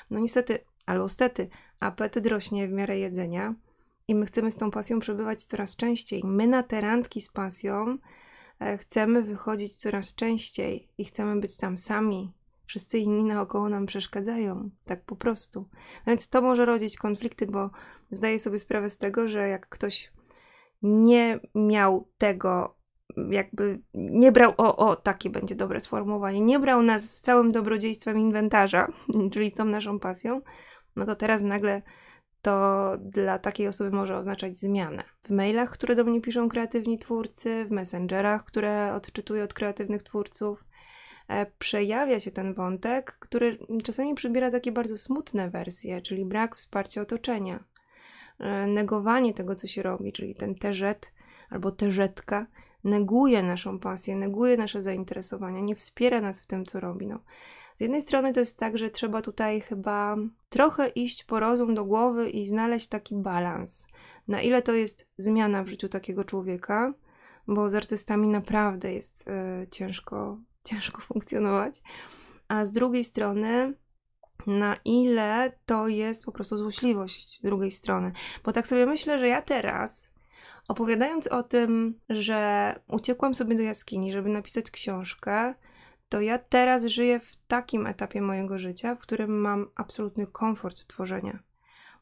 no 0.09 0.19
niestety, 0.19 0.59
albo 0.85 1.09
stety, 1.09 1.49
apetyt 1.79 2.25
rośnie 2.25 2.67
w 2.67 2.71
miarę 2.71 2.99
jedzenia 2.99 3.53
i 4.07 4.15
my 4.15 4.25
chcemy 4.25 4.51
z 4.51 4.55
tą 4.55 4.71
pasją 4.71 4.99
przebywać 4.99 5.43
coraz 5.43 5.75
częściej. 5.75 6.21
My 6.25 6.47
na 6.47 6.63
te 6.63 6.81
randki 6.81 7.21
z 7.21 7.29
pasją 7.29 7.97
e, 8.59 8.77
chcemy 8.77 9.21
wychodzić 9.21 9.75
coraz 9.75 10.15
częściej 10.15 10.87
i 10.97 11.05
chcemy 11.05 11.39
być 11.39 11.57
tam 11.57 11.77
sami. 11.77 12.31
Wszyscy 12.65 12.99
inni 12.99 13.23
naokoło 13.23 13.69
nam 13.69 13.85
przeszkadzają, 13.85 14.69
tak 14.85 15.03
po 15.03 15.15
prostu. 15.15 15.59
No 16.05 16.11
więc 16.11 16.29
to 16.29 16.41
może 16.41 16.65
rodzić 16.65 16.97
konflikty, 16.97 17.45
bo 17.45 17.69
zdaję 18.11 18.39
sobie 18.39 18.59
sprawę 18.59 18.89
z 18.89 18.97
tego, 18.97 19.27
że 19.27 19.47
jak 19.47 19.69
ktoś 19.69 20.11
nie 20.81 21.39
miał 21.55 22.07
tego, 22.17 22.77
jakby 23.29 23.79
nie 23.93 24.31
brał, 24.31 24.53
o, 24.57 24.77
o, 24.77 24.95
takie 24.95 25.29
będzie 25.29 25.55
dobre 25.55 25.79
sformułowanie, 25.79 26.41
nie 26.41 26.59
brał 26.59 26.81
nas 26.81 27.15
z 27.15 27.21
całym 27.21 27.51
dobrodziejstwem 27.51 28.19
inwentarza, 28.19 28.87
czyli 29.33 29.49
z 29.49 29.53
tą 29.53 29.65
naszą 29.65 29.99
pasją, 29.99 30.41
no 30.95 31.05
to 31.05 31.15
teraz 31.15 31.41
nagle 31.41 31.81
to 32.41 32.91
dla 33.01 33.39
takiej 33.39 33.67
osoby 33.67 33.91
może 33.91 34.17
oznaczać 34.17 34.57
zmianę. 34.57 35.03
W 35.23 35.29
mailach, 35.29 35.69
które 35.69 35.95
do 35.95 36.03
mnie 36.03 36.21
piszą 36.21 36.49
kreatywni 36.49 36.99
twórcy, 36.99 37.65
w 37.65 37.71
messengerach, 37.71 38.43
które 38.43 38.93
odczytuję 38.93 39.43
od 39.43 39.53
kreatywnych 39.53 40.03
twórców, 40.03 40.63
e, 41.27 41.45
przejawia 41.59 42.19
się 42.19 42.31
ten 42.31 42.53
wątek, 42.53 43.17
który 43.19 43.57
czasami 43.83 44.15
przybiera 44.15 44.51
takie 44.51 44.71
bardzo 44.71 44.97
smutne 44.97 45.49
wersje, 45.49 46.01
czyli 46.01 46.25
brak 46.25 46.55
wsparcia 46.55 47.01
otoczenia. 47.01 47.63
E, 48.39 48.67
negowanie 48.67 49.33
tego, 49.33 49.55
co 49.55 49.67
się 49.67 49.83
robi, 49.83 50.13
czyli 50.13 50.35
ten 50.35 50.55
teżet 50.55 51.13
albo 51.49 51.71
teżetka 51.71 52.47
neguje 52.83 53.43
naszą 53.43 53.79
pasję, 53.79 54.15
neguje 54.15 54.57
nasze 54.57 54.81
zainteresowania, 54.81 55.59
nie 55.59 55.75
wspiera 55.75 56.21
nas 56.21 56.41
w 56.41 56.47
tym, 56.47 56.65
co 56.65 56.79
robi. 56.79 57.07
No. 57.07 57.19
Z 57.77 57.81
jednej 57.81 58.01
strony 58.01 58.33
to 58.33 58.39
jest 58.39 58.59
tak, 58.59 58.77
że 58.77 58.89
trzeba 58.89 59.21
tutaj 59.21 59.61
chyba 59.61 60.17
trochę 60.49 60.87
iść 60.87 61.23
po 61.23 61.39
rozum 61.39 61.75
do 61.75 61.85
głowy 61.85 62.29
i 62.29 62.47
znaleźć 62.47 62.87
taki 62.87 63.15
balans. 63.15 63.87
Na 64.27 64.41
ile 64.41 64.61
to 64.61 64.73
jest 64.73 65.09
zmiana 65.17 65.63
w 65.63 65.67
życiu 65.67 65.89
takiego 65.89 66.23
człowieka, 66.23 66.93
bo 67.47 67.69
z 67.69 67.75
artystami 67.75 68.27
naprawdę 68.27 68.93
jest 68.93 69.27
y, 69.27 69.67
ciężko, 69.71 70.37
ciężko 70.69 71.01
funkcjonować. 71.01 71.81
A 72.47 72.65
z 72.65 72.71
drugiej 72.71 73.03
strony 73.03 73.73
na 74.47 74.75
ile 74.85 75.51
to 75.65 75.87
jest 75.87 76.25
po 76.25 76.31
prostu 76.31 76.57
złośliwość 76.57 77.39
drugiej 77.43 77.71
strony. 77.71 78.11
Bo 78.43 78.51
tak 78.51 78.67
sobie 78.67 78.85
myślę, 78.85 79.19
że 79.19 79.27
ja 79.27 79.41
teraz, 79.41 80.13
opowiadając 80.67 81.27
o 81.27 81.43
tym, 81.43 81.99
że 82.09 82.79
uciekłam 82.87 83.35
sobie 83.35 83.55
do 83.55 83.63
jaskini, 83.63 84.11
żeby 84.11 84.29
napisać 84.29 84.71
książkę, 84.71 85.53
to 86.09 86.21
ja 86.21 86.37
teraz 86.37 86.85
żyję 86.85 87.19
w 87.19 87.35
takim 87.47 87.87
etapie 87.87 88.21
mojego 88.21 88.57
życia, 88.57 88.95
w 88.95 88.99
którym 88.99 89.41
mam 89.41 89.67
absolutny 89.75 90.27
komfort 90.27 90.87
tworzenia. 90.87 91.39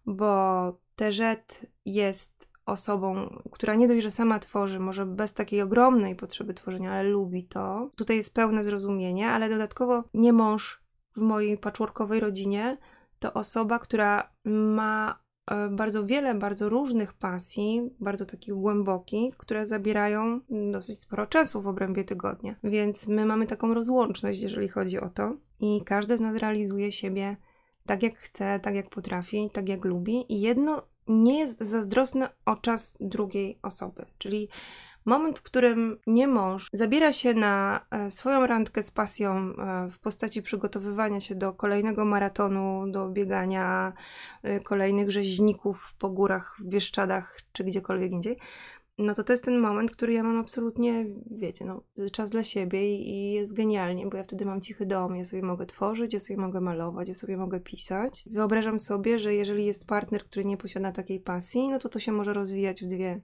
Bo 0.05 0.77
Terzet 0.95 1.65
jest 1.85 2.49
osobą, 2.65 3.41
która 3.51 3.75
nie 3.75 3.87
dość, 3.87 4.03
że 4.03 4.11
sama 4.11 4.39
tworzy, 4.39 4.79
może 4.79 5.05
bez 5.05 5.33
takiej 5.33 5.61
ogromnej 5.61 6.15
potrzeby 6.15 6.53
tworzenia, 6.53 6.91
ale 6.91 7.03
lubi 7.03 7.43
to. 7.43 7.89
Tutaj 7.95 8.17
jest 8.17 8.35
pełne 8.35 8.63
zrozumienie, 8.63 9.29
ale 9.29 9.49
dodatkowo 9.49 10.03
nie 10.13 10.33
mąż 10.33 10.84
w 11.15 11.22
mojej 11.22 11.57
patchworkowej 11.57 12.19
rodzinie 12.19 12.77
to 13.19 13.34
osoba, 13.34 13.79
która 13.79 14.29
ma 14.45 15.19
e, 15.51 15.69
bardzo 15.69 16.05
wiele, 16.05 16.36
bardzo 16.36 16.69
różnych 16.69 17.13
pasji, 17.13 17.89
bardzo 18.00 18.25
takich 18.25 18.53
głębokich, 18.53 19.38
które 19.38 19.65
zabierają 19.65 20.39
dosyć 20.72 21.00
sporo 21.00 21.27
czasu 21.27 21.62
w 21.62 21.67
obrębie 21.67 22.03
tygodnia. 22.03 22.55
Więc 22.63 23.07
my 23.07 23.25
mamy 23.25 23.48
taką 23.48 23.74
rozłączność, 23.74 24.41
jeżeli 24.41 24.67
chodzi 24.67 25.00
o 25.00 25.10
to, 25.10 25.38
i 25.60 25.81
każdy 25.86 26.17
z 26.17 26.22
nas 26.22 26.36
realizuje 26.36 26.91
siebie 26.91 27.38
tak, 27.86 28.03
jak 28.03 28.17
chce, 28.17 28.60
tak, 28.60 28.75
jak 28.75 28.89
potrafi, 28.89 29.50
tak, 29.53 29.69
jak 29.69 29.86
lubi, 29.86 30.34
i 30.34 30.41
jedno 30.41 30.88
nie 31.07 31.39
jest 31.39 31.60
zazdrosne 31.60 32.29
o 32.45 32.57
czas 32.57 32.98
drugiej 33.01 33.60
osoby. 33.62 34.05
Czyli 34.17 34.50
Moment, 35.05 35.39
w 35.39 35.43
którym 35.43 35.97
nie 36.07 36.27
mąż 36.27 36.69
zabiera 36.74 37.13
się 37.13 37.33
na 37.33 37.85
e, 37.91 38.12
swoją 38.12 38.47
randkę 38.47 38.83
z 38.83 38.91
pasją 38.91 39.35
e, 39.35 39.89
w 39.91 40.00
postaci 40.00 40.41
przygotowywania 40.41 41.19
się 41.19 41.35
do 41.35 41.53
kolejnego 41.53 42.05
maratonu, 42.05 42.91
do 42.91 43.09
biegania 43.09 43.93
e, 44.43 44.59
kolejnych 44.59 45.12
rzeźników 45.12 45.93
po 46.00 46.09
górach, 46.09 46.55
w 46.59 46.65
Bieszczadach 46.65 47.38
czy 47.51 47.63
gdziekolwiek 47.63 48.12
indziej, 48.12 48.38
no 48.97 49.13
to 49.13 49.24
to 49.24 49.33
jest 49.33 49.45
ten 49.45 49.59
moment, 49.59 49.91
który 49.91 50.13
ja 50.13 50.24
mam 50.24 50.39
absolutnie, 50.39 51.05
wiecie, 51.31 51.65
no, 51.65 51.83
czas 52.12 52.29
dla 52.29 52.43
siebie 52.43 52.95
i, 52.95 53.31
jest 53.31 53.55
genialnie, 53.55 54.07
bo 54.07 54.17
ja 54.17 54.24
wtedy 54.24 54.45
mam 54.45 54.62
cichy 54.62 54.85
dom, 54.85 55.15
ja 55.15 55.25
sobie 55.25 55.41
mogę 55.41 55.65
tworzyć, 55.65 56.13
ja 56.13 56.19
sobie 56.19 56.38
mogę 56.41 56.62
malować, 56.62 57.07
ja 57.07 57.15
sobie 57.15 57.38
mogę 57.38 57.59
pisać. 57.59 58.24
Wyobrażam 58.31 58.79
sobie, 58.79 59.19
że 59.19 59.33
jeżeli 59.33 59.65
jest 59.65 59.88
partner, 59.88 60.24
który 60.24 60.45
nie 60.45 60.57
posiada 60.57 60.91
takiej 60.91 61.19
pasji, 61.19 61.69
no 61.69 61.79
to 61.79 61.89
to 61.89 62.00
się 62.00 62.12
może 62.12 62.33
rozwijać 62.33 62.83
w 62.83 62.88
dwie 62.88 63.21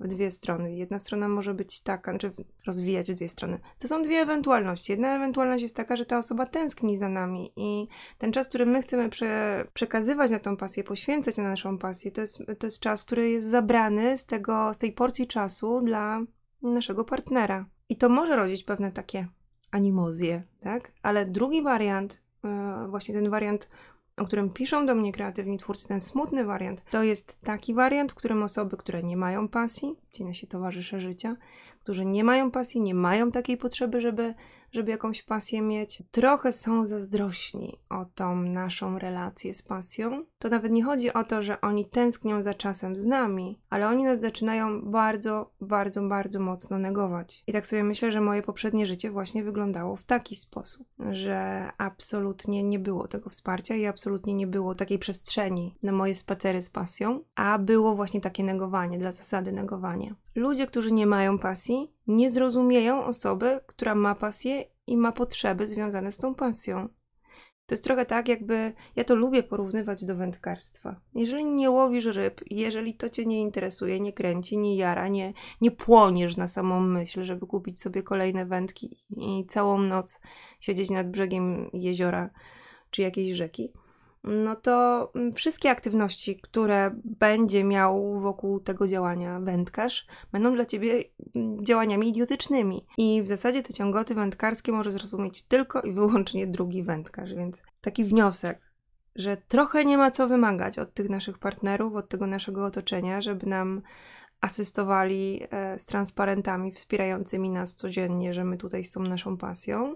w 0.00 0.08
dwie 0.08 0.30
strony. 0.30 0.76
Jedna 0.76 0.98
strona 0.98 1.28
może 1.28 1.54
być 1.54 1.82
taka, 1.82 2.12
znaczy 2.12 2.32
rozwijać 2.66 3.12
w 3.12 3.14
dwie 3.14 3.28
strony. 3.28 3.60
To 3.78 3.88
są 3.88 4.02
dwie 4.02 4.16
ewentualności. 4.16 4.92
Jedna 4.92 5.16
ewentualność 5.16 5.62
jest 5.62 5.76
taka, 5.76 5.96
że 5.96 6.06
ta 6.06 6.18
osoba 6.18 6.46
tęskni 6.46 6.98
za 6.98 7.08
nami 7.08 7.52
i 7.56 7.88
ten 8.18 8.32
czas, 8.32 8.48
który 8.48 8.66
my 8.66 8.82
chcemy 8.82 9.08
prze, 9.08 9.64
przekazywać 9.74 10.30
na 10.30 10.38
tą 10.38 10.56
pasję, 10.56 10.84
poświęcać 10.84 11.36
na 11.36 11.42
naszą 11.42 11.78
pasję, 11.78 12.10
to 12.10 12.20
jest, 12.20 12.42
to 12.58 12.66
jest 12.66 12.80
czas, 12.80 13.04
który 13.04 13.30
jest 13.30 13.48
zabrany 13.48 14.16
z, 14.16 14.26
tego, 14.26 14.74
z 14.74 14.78
tej 14.78 14.92
porcji 14.92 15.26
czasu 15.26 15.80
dla 15.80 16.20
naszego 16.62 17.04
partnera. 17.04 17.66
I 17.88 17.96
to 17.96 18.08
może 18.08 18.36
rodzić 18.36 18.64
pewne 18.64 18.92
takie 18.92 19.26
animozje, 19.70 20.42
tak? 20.60 20.92
Ale 21.02 21.26
drugi 21.26 21.62
wariant, 21.62 22.22
yy, 22.44 22.88
właśnie 22.88 23.14
ten 23.14 23.30
wariant 23.30 23.68
o 24.16 24.24
którym 24.24 24.50
piszą 24.50 24.86
do 24.86 24.94
mnie 24.94 25.12
kreatywni 25.12 25.58
twórcy, 25.58 25.88
ten 25.88 26.00
smutny 26.00 26.44
wariant, 26.44 26.82
to 26.90 27.02
jest 27.02 27.40
taki 27.40 27.74
wariant, 27.74 28.12
w 28.12 28.14
którym 28.14 28.42
osoby, 28.42 28.76
które 28.76 29.02
nie 29.02 29.16
mają 29.16 29.48
pasji, 29.48 29.96
ci 30.12 30.24
nasi 30.24 30.46
towarzysze 30.46 31.00
życia, 31.00 31.36
którzy 31.80 32.06
nie 32.06 32.24
mają 32.24 32.50
pasji, 32.50 32.80
nie 32.80 32.94
mają 32.94 33.30
takiej 33.30 33.56
potrzeby, 33.56 34.00
żeby 34.00 34.34
żeby 34.74 34.90
jakąś 34.90 35.22
pasję 35.22 35.62
mieć. 35.62 36.02
Trochę 36.10 36.52
są 36.52 36.86
zazdrośni 36.86 37.78
o 37.90 38.04
tą 38.14 38.36
naszą 38.36 38.98
relację 38.98 39.54
z 39.54 39.62
pasją. 39.62 40.22
To 40.38 40.48
nawet 40.48 40.72
nie 40.72 40.84
chodzi 40.84 41.12
o 41.12 41.24
to, 41.24 41.42
że 41.42 41.60
oni 41.60 41.86
tęsknią 41.86 42.42
za 42.42 42.54
czasem 42.54 42.96
z 42.96 43.06
nami, 43.06 43.58
ale 43.70 43.88
oni 43.88 44.04
nas 44.04 44.20
zaczynają 44.20 44.82
bardzo, 44.82 45.50
bardzo, 45.60 46.02
bardzo 46.02 46.40
mocno 46.40 46.78
negować. 46.78 47.42
I 47.46 47.52
tak 47.52 47.66
sobie 47.66 47.84
myślę, 47.84 48.12
że 48.12 48.20
moje 48.20 48.42
poprzednie 48.42 48.86
życie 48.86 49.10
właśnie 49.10 49.44
wyglądało 49.44 49.96
w 49.96 50.04
taki 50.04 50.36
sposób, 50.36 50.86
że 51.10 51.68
absolutnie 51.78 52.62
nie 52.62 52.78
było 52.78 53.08
tego 53.08 53.30
wsparcia 53.30 53.74
i 53.76 53.86
absolutnie 53.86 54.34
nie 54.34 54.46
było 54.46 54.74
takiej 54.74 54.98
przestrzeni 54.98 55.74
na 55.82 55.92
moje 55.92 56.14
spacery 56.14 56.62
z 56.62 56.70
pasją, 56.70 57.20
a 57.34 57.58
było 57.58 57.94
właśnie 57.94 58.20
takie 58.20 58.44
negowanie, 58.44 58.98
dla 58.98 59.10
zasady 59.10 59.52
negowania. 59.52 60.14
Ludzie, 60.34 60.66
którzy 60.66 60.92
nie 60.92 61.06
mają 61.06 61.38
pasji, 61.38 61.92
nie 62.06 62.30
zrozumieją 62.30 63.04
osoby, 63.04 63.60
która 63.66 63.94
ma 63.94 64.14
pasję 64.14 64.64
i 64.86 64.96
ma 64.96 65.12
potrzeby 65.12 65.66
związane 65.66 66.12
z 66.12 66.18
tą 66.18 66.34
pasją. 66.34 66.88
To 67.66 67.72
jest 67.72 67.84
trochę 67.84 68.06
tak, 68.06 68.28
jakby 68.28 68.72
ja 68.96 69.04
to 69.04 69.14
lubię 69.14 69.42
porównywać 69.42 70.04
do 70.04 70.16
wędkarstwa. 70.16 71.00
Jeżeli 71.14 71.44
nie 71.44 71.70
łowisz 71.70 72.04
ryb, 72.04 72.40
jeżeli 72.50 72.94
to 72.94 73.10
cię 73.10 73.26
nie 73.26 73.40
interesuje, 73.40 74.00
nie 74.00 74.12
kręci, 74.12 74.58
nie 74.58 74.76
jara, 74.76 75.08
nie, 75.08 75.32
nie 75.60 75.70
płoniesz 75.70 76.36
na 76.36 76.48
samą 76.48 76.80
myśl, 76.80 77.22
żeby 77.22 77.46
kupić 77.46 77.80
sobie 77.80 78.02
kolejne 78.02 78.46
wędki 78.46 79.04
i 79.16 79.46
całą 79.46 79.78
noc 79.78 80.20
siedzieć 80.60 80.90
nad 80.90 81.10
brzegiem 81.10 81.70
jeziora 81.72 82.30
czy 82.90 83.02
jakiejś 83.02 83.32
rzeki, 83.32 83.68
no 84.24 84.56
to 84.56 85.08
mm, 85.14 85.32
wszystkie 85.32 85.70
aktywności, 85.70 86.40
które 86.40 86.90
będzie 87.04 87.64
miał 87.64 88.20
wokół 88.20 88.60
tego 88.60 88.88
działania 88.88 89.40
wędkarz, 89.40 90.06
będą 90.32 90.54
dla 90.54 90.64
ciebie 90.64 91.04
mm, 91.36 91.64
działaniami 91.64 92.08
idiotycznymi. 92.08 92.86
I 92.98 93.22
w 93.22 93.28
zasadzie 93.28 93.62
te 93.62 93.72
ciągoty 93.72 94.14
wędkarskie 94.14 94.72
może 94.72 94.92
zrozumieć 94.92 95.42
tylko 95.42 95.80
i 95.80 95.92
wyłącznie 95.92 96.46
drugi 96.46 96.82
wędkarz. 96.82 97.34
Więc 97.34 97.62
taki 97.80 98.04
wniosek, 98.04 98.60
że 99.16 99.36
trochę 99.36 99.84
nie 99.84 99.98
ma 99.98 100.10
co 100.10 100.28
wymagać 100.28 100.78
od 100.78 100.94
tych 100.94 101.10
naszych 101.10 101.38
partnerów, 101.38 101.94
od 101.94 102.08
tego 102.08 102.26
naszego 102.26 102.64
otoczenia, 102.64 103.20
żeby 103.20 103.46
nam 103.46 103.82
asystowali 104.40 105.40
e, 105.50 105.78
z 105.78 105.86
transparentami 105.86 106.72
wspierającymi 106.72 107.50
nas 107.50 107.74
codziennie, 107.74 108.34
że 108.34 108.44
my 108.44 108.56
tutaj 108.56 108.84
z 108.84 108.92
tą 108.92 109.02
naszą 109.02 109.36
pasją 109.36 109.94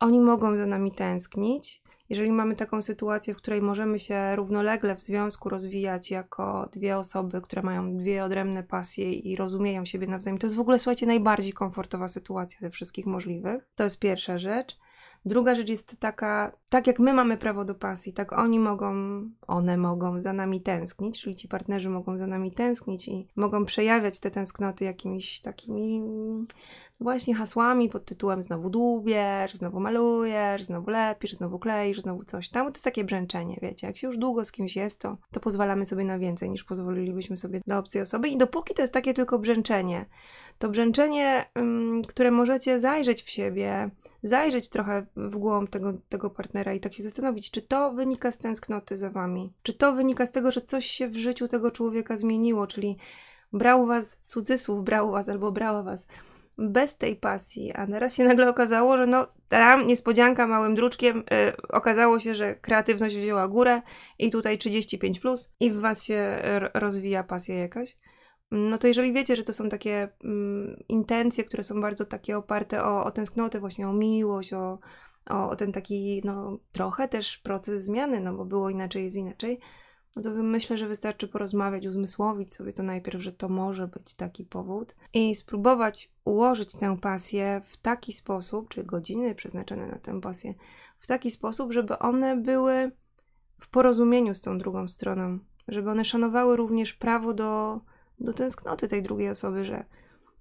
oni 0.00 0.20
mogą 0.20 0.56
za 0.56 0.66
nami 0.66 0.92
tęsknić. 0.92 1.82
Jeżeli 2.08 2.32
mamy 2.32 2.56
taką 2.56 2.82
sytuację, 2.82 3.34
w 3.34 3.36
której 3.36 3.62
możemy 3.62 3.98
się 3.98 4.36
równolegle 4.36 4.96
w 4.96 5.02
związku 5.02 5.48
rozwijać 5.48 6.10
jako 6.10 6.68
dwie 6.72 6.98
osoby, 6.98 7.40
które 7.40 7.62
mają 7.62 7.96
dwie 7.96 8.24
odrębne 8.24 8.62
pasje 8.62 9.12
i 9.12 9.36
rozumieją 9.36 9.84
siebie 9.84 10.06
nawzajem, 10.06 10.38
to 10.38 10.46
jest 10.46 10.56
w 10.56 10.60
ogóle, 10.60 10.78
słuchajcie, 10.78 11.06
najbardziej 11.06 11.52
komfortowa 11.52 12.08
sytuacja 12.08 12.60
ze 12.60 12.70
wszystkich 12.70 13.06
możliwych. 13.06 13.68
To 13.74 13.84
jest 13.84 14.00
pierwsza 14.00 14.38
rzecz. 14.38 14.76
Druga 15.24 15.54
rzecz 15.54 15.68
jest 15.68 16.00
taka, 16.00 16.52
tak 16.68 16.86
jak 16.86 16.98
my 16.98 17.12
mamy 17.12 17.36
prawo 17.36 17.64
do 17.64 17.74
pasji, 17.74 18.12
tak 18.12 18.32
oni 18.32 18.58
mogą, 18.58 18.94
one 19.46 19.76
mogą 19.76 20.20
za 20.20 20.32
nami 20.32 20.60
tęsknić, 20.60 21.22
czyli 21.22 21.36
ci 21.36 21.48
partnerzy 21.48 21.90
mogą 21.90 22.16
za 22.16 22.26
nami 22.26 22.50
tęsknić 22.50 23.08
i 23.08 23.28
mogą 23.36 23.64
przejawiać 23.64 24.18
te 24.18 24.30
tęsknoty 24.30 24.84
jakimiś 24.84 25.40
takimi 25.40 26.02
właśnie 27.00 27.34
hasłami 27.34 27.88
pod 27.88 28.04
tytułem 28.04 28.42
znowu 28.42 28.70
dłubiesz, 28.70 29.54
znowu 29.54 29.80
malujesz, 29.80 30.62
znowu 30.62 30.90
lepisz, 30.90 31.32
znowu 31.32 31.58
kleisz, 31.58 32.00
znowu 32.00 32.24
coś 32.24 32.48
tam. 32.48 32.66
To 32.66 32.72
jest 32.72 32.84
takie 32.84 33.04
brzęczenie, 33.04 33.58
wiecie. 33.62 33.86
Jak 33.86 33.96
się 33.96 34.06
już 34.06 34.18
długo 34.18 34.44
z 34.44 34.52
kimś 34.52 34.76
jest, 34.76 35.02
to, 35.02 35.16
to 35.32 35.40
pozwalamy 35.40 35.86
sobie 35.86 36.04
na 36.04 36.18
więcej 36.18 36.50
niż 36.50 36.64
pozwolilibyśmy 36.64 37.36
sobie 37.36 37.60
do 37.66 37.78
obcej 37.78 38.02
osoby. 38.02 38.28
I 38.28 38.38
dopóki 38.38 38.74
to 38.74 38.82
jest 38.82 38.94
takie 38.94 39.14
tylko 39.14 39.38
brzęczenie, 39.38 40.06
to 40.58 40.68
brzęczenie, 40.68 41.46
um, 41.56 42.02
które 42.08 42.30
możecie 42.30 42.80
zajrzeć 42.80 43.22
w 43.22 43.30
siebie, 43.30 43.90
zajrzeć 44.22 44.68
trochę 44.68 45.06
w 45.16 45.36
głąb 45.36 45.70
tego, 45.70 45.92
tego 46.08 46.30
partnera 46.30 46.74
i 46.74 46.80
tak 46.80 46.94
się 46.94 47.02
zastanowić, 47.02 47.50
czy 47.50 47.62
to 47.62 47.92
wynika 47.92 48.32
z 48.32 48.38
tęsknoty 48.38 48.96
za 48.96 49.10
wami, 49.10 49.52
czy 49.62 49.72
to 49.72 49.92
wynika 49.92 50.26
z 50.26 50.32
tego, 50.32 50.50
że 50.50 50.60
coś 50.60 50.86
się 50.86 51.08
w 51.08 51.16
życiu 51.16 51.48
tego 51.48 51.70
człowieka 51.70 52.16
zmieniło, 52.16 52.66
czyli 52.66 52.96
brał 53.52 53.86
was, 53.86 54.22
cudzysłów 54.26 54.84
brał 54.84 55.10
was 55.10 55.28
albo 55.28 55.52
brała 55.52 55.82
was 55.82 56.06
bez 56.58 56.96
tej 56.96 57.16
pasji, 57.16 57.72
a 57.72 57.86
teraz 57.86 58.14
się 58.14 58.24
nagle 58.24 58.48
okazało, 58.50 58.96
że 58.96 59.06
no 59.06 59.26
tam 59.48 59.86
niespodzianka 59.86 60.46
małym 60.46 60.74
druczkiem, 60.74 61.16
yy, 61.16 61.56
okazało 61.68 62.18
się, 62.18 62.34
że 62.34 62.54
kreatywność 62.54 63.16
wzięła 63.16 63.48
górę 63.48 63.82
i 64.18 64.30
tutaj 64.30 64.58
35 64.58 65.20
plus 65.20 65.54
i 65.60 65.70
w 65.70 65.80
was 65.80 66.04
się 66.04 66.42
rozwija 66.74 67.22
pasja 67.22 67.54
jakaś. 67.54 67.96
No 68.50 68.78
to 68.78 68.86
jeżeli 68.86 69.12
wiecie, 69.12 69.36
że 69.36 69.42
to 69.42 69.52
są 69.52 69.68
takie 69.68 70.08
mm, 70.24 70.82
intencje, 70.88 71.44
które 71.44 71.64
są 71.64 71.80
bardzo 71.80 72.04
takie 72.04 72.38
oparte 72.38 72.84
o, 72.84 73.04
o 73.04 73.10
tęsknotę, 73.10 73.60
właśnie 73.60 73.88
o 73.88 73.92
miłość, 73.92 74.52
o, 74.52 74.78
o, 75.30 75.50
o 75.50 75.56
ten 75.56 75.72
taki, 75.72 76.22
no 76.24 76.58
trochę 76.72 77.08
też 77.08 77.38
proces 77.38 77.82
zmiany, 77.82 78.20
no 78.20 78.34
bo 78.34 78.44
było 78.44 78.70
inaczej, 78.70 79.04
jest 79.04 79.16
inaczej, 79.16 79.60
no 80.16 80.22
to 80.22 80.30
myślę, 80.30 80.76
że 80.76 80.88
wystarczy 80.88 81.28
porozmawiać, 81.28 81.86
uzmysłowić 81.86 82.54
sobie 82.54 82.72
to 82.72 82.82
najpierw, 82.82 83.22
że 83.22 83.32
to 83.32 83.48
może 83.48 83.88
być 83.88 84.14
taki 84.14 84.44
powód 84.44 84.96
i 85.14 85.34
spróbować 85.34 86.12
ułożyć 86.24 86.76
tę 86.76 86.96
pasję 86.96 87.60
w 87.64 87.76
taki 87.76 88.12
sposób, 88.12 88.68
czy 88.68 88.84
godziny 88.84 89.34
przeznaczone 89.34 89.86
na 89.86 89.98
tę 89.98 90.20
pasję, 90.20 90.54
w 90.98 91.06
taki 91.06 91.30
sposób, 91.30 91.72
żeby 91.72 91.98
one 91.98 92.36
były 92.36 92.92
w 93.60 93.68
porozumieniu 93.68 94.34
z 94.34 94.40
tą 94.40 94.58
drugą 94.58 94.88
stroną, 94.88 95.38
żeby 95.68 95.90
one 95.90 96.04
szanowały 96.04 96.56
również 96.56 96.94
prawo 96.94 97.34
do, 97.34 97.80
do 98.20 98.32
tęsknoty 98.32 98.88
tej 98.88 99.02
drugiej 99.02 99.30
osoby, 99.30 99.64
że, 99.64 99.84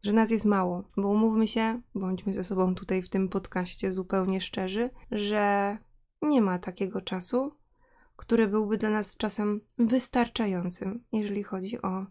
że 0.03 0.13
nas 0.13 0.31
jest 0.31 0.45
mało. 0.45 0.83
Bo 0.97 1.07
umówmy 1.07 1.47
się, 1.47 1.81
bądźmy 1.95 2.33
ze 2.33 2.43
sobą 2.43 2.75
tutaj 2.75 3.01
w 3.01 3.09
tym 3.09 3.29
podcaście 3.29 3.93
zupełnie 3.93 4.41
szczerzy, 4.41 4.89
że 5.11 5.77
nie 6.21 6.41
ma 6.41 6.59
takiego 6.59 7.01
czasu, 7.01 7.51
który 8.17 8.47
byłby 8.47 8.77
dla 8.77 8.89
nas 8.89 9.17
czasem 9.17 9.61
wystarczającym, 9.77 11.03
jeżeli 11.11 11.43
chodzi 11.43 11.81
o 11.81 12.05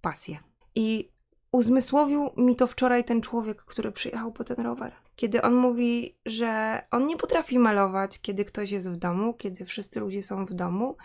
pasję. 0.00 0.38
I 0.74 1.12
uzmysłowił 1.52 2.30
mi 2.36 2.56
to 2.56 2.66
wczoraj 2.66 3.04
ten 3.04 3.20
człowiek, 3.20 3.62
który 3.62 3.92
przyjechał 3.92 4.32
po 4.32 4.44
ten 4.44 4.56
rower. 4.56 4.92
Kiedy 5.16 5.42
on 5.42 5.54
mówi, 5.54 6.18
że 6.26 6.82
on 6.90 7.06
nie 7.06 7.16
potrafi 7.16 7.58
malować, 7.58 8.20
kiedy 8.20 8.44
ktoś 8.44 8.70
jest 8.70 8.90
w 8.90 8.96
domu, 8.96 9.34
kiedy 9.34 9.64
wszyscy 9.64 10.00
ludzie 10.00 10.22
są 10.22 10.46
w 10.46 10.52
domu, 10.52 10.96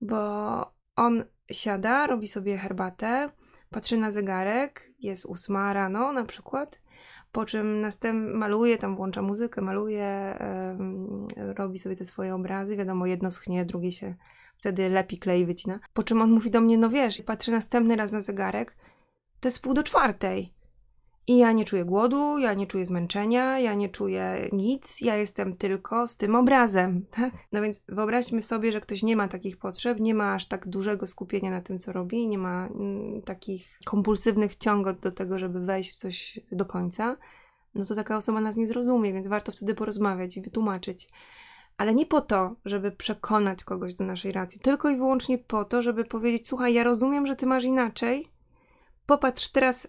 bo 0.00 0.72
on 0.96 1.24
siada, 1.52 2.06
robi 2.06 2.28
sobie 2.28 2.58
herbatę, 2.58 3.30
patrzy 3.70 3.96
na 3.96 4.12
zegarek, 4.12 4.92
jest 4.98 5.26
ósma 5.26 5.72
rano 5.72 6.12
na 6.12 6.24
przykład 6.24 6.80
po 7.32 7.44
czym 7.44 7.80
następnie 7.80 8.34
maluje, 8.34 8.78
tam 8.78 8.96
włącza 8.96 9.22
muzykę, 9.22 9.60
maluje, 9.60 10.38
robi 11.36 11.78
sobie 11.78 11.96
te 11.96 12.04
swoje 12.04 12.34
obrazy, 12.34 12.76
wiadomo, 12.76 13.06
jedno 13.06 13.30
schnie, 13.30 13.64
drugie 13.64 13.92
się 13.92 14.14
wtedy 14.56 14.88
lepi, 14.88 15.18
klei, 15.18 15.44
wycina. 15.44 15.78
Po 15.94 16.02
czym 16.02 16.22
on 16.22 16.30
mówi 16.30 16.50
do 16.50 16.60
mnie, 16.60 16.78
no 16.78 16.90
wiesz, 16.90 17.22
patrzy 17.22 17.50
następny 17.50 17.96
raz 17.96 18.12
na 18.12 18.20
zegarek, 18.20 18.76
to 19.40 19.48
jest 19.48 19.62
pół 19.62 19.74
do 19.74 19.82
czwartej. 19.82 20.52
I 21.26 21.38
ja 21.38 21.52
nie 21.52 21.64
czuję 21.64 21.84
głodu, 21.84 22.38
ja 22.38 22.54
nie 22.54 22.66
czuję 22.66 22.86
zmęczenia, 22.86 23.58
ja 23.58 23.74
nie 23.74 23.88
czuję 23.88 24.48
nic, 24.52 25.00
ja 25.00 25.16
jestem 25.16 25.56
tylko 25.56 26.06
z 26.06 26.16
tym 26.16 26.34
obrazem, 26.34 27.06
tak? 27.10 27.32
No 27.52 27.62
więc 27.62 27.84
wyobraźmy 27.88 28.42
sobie, 28.42 28.72
że 28.72 28.80
ktoś 28.80 29.02
nie 29.02 29.16
ma 29.16 29.28
takich 29.28 29.56
potrzeb, 29.56 30.00
nie 30.00 30.14
ma 30.14 30.34
aż 30.34 30.46
tak 30.46 30.68
dużego 30.68 31.06
skupienia 31.06 31.50
na 31.50 31.60
tym, 31.60 31.78
co 31.78 31.92
robi, 31.92 32.28
nie 32.28 32.38
ma 32.38 32.66
mm, 32.66 33.22
takich 33.22 33.78
kompulsywnych 33.84 34.56
ciągot 34.56 34.98
do 34.98 35.12
tego, 35.12 35.38
żeby 35.38 35.60
wejść 35.60 35.92
w 35.92 35.94
coś 35.94 36.40
do 36.52 36.64
końca, 36.64 37.16
no 37.74 37.84
to 37.84 37.94
taka 37.94 38.16
osoba 38.16 38.40
nas 38.40 38.56
nie 38.56 38.66
zrozumie, 38.66 39.12
więc 39.12 39.26
warto 39.26 39.52
wtedy 39.52 39.74
porozmawiać 39.74 40.36
i 40.36 40.42
wytłumaczyć. 40.42 41.08
Ale 41.76 41.94
nie 41.94 42.06
po 42.06 42.20
to, 42.20 42.56
żeby 42.64 42.92
przekonać 42.92 43.64
kogoś 43.64 43.94
do 43.94 44.04
naszej 44.04 44.32
racji, 44.32 44.60
tylko 44.60 44.90
i 44.90 44.96
wyłącznie 44.96 45.38
po 45.38 45.64
to, 45.64 45.82
żeby 45.82 46.04
powiedzieć: 46.04 46.48
Słuchaj, 46.48 46.74
ja 46.74 46.84
rozumiem, 46.84 47.26
że 47.26 47.36
ty 47.36 47.46
masz 47.46 47.64
inaczej. 47.64 48.28
Popatrz 49.06 49.48
teraz 49.48 49.88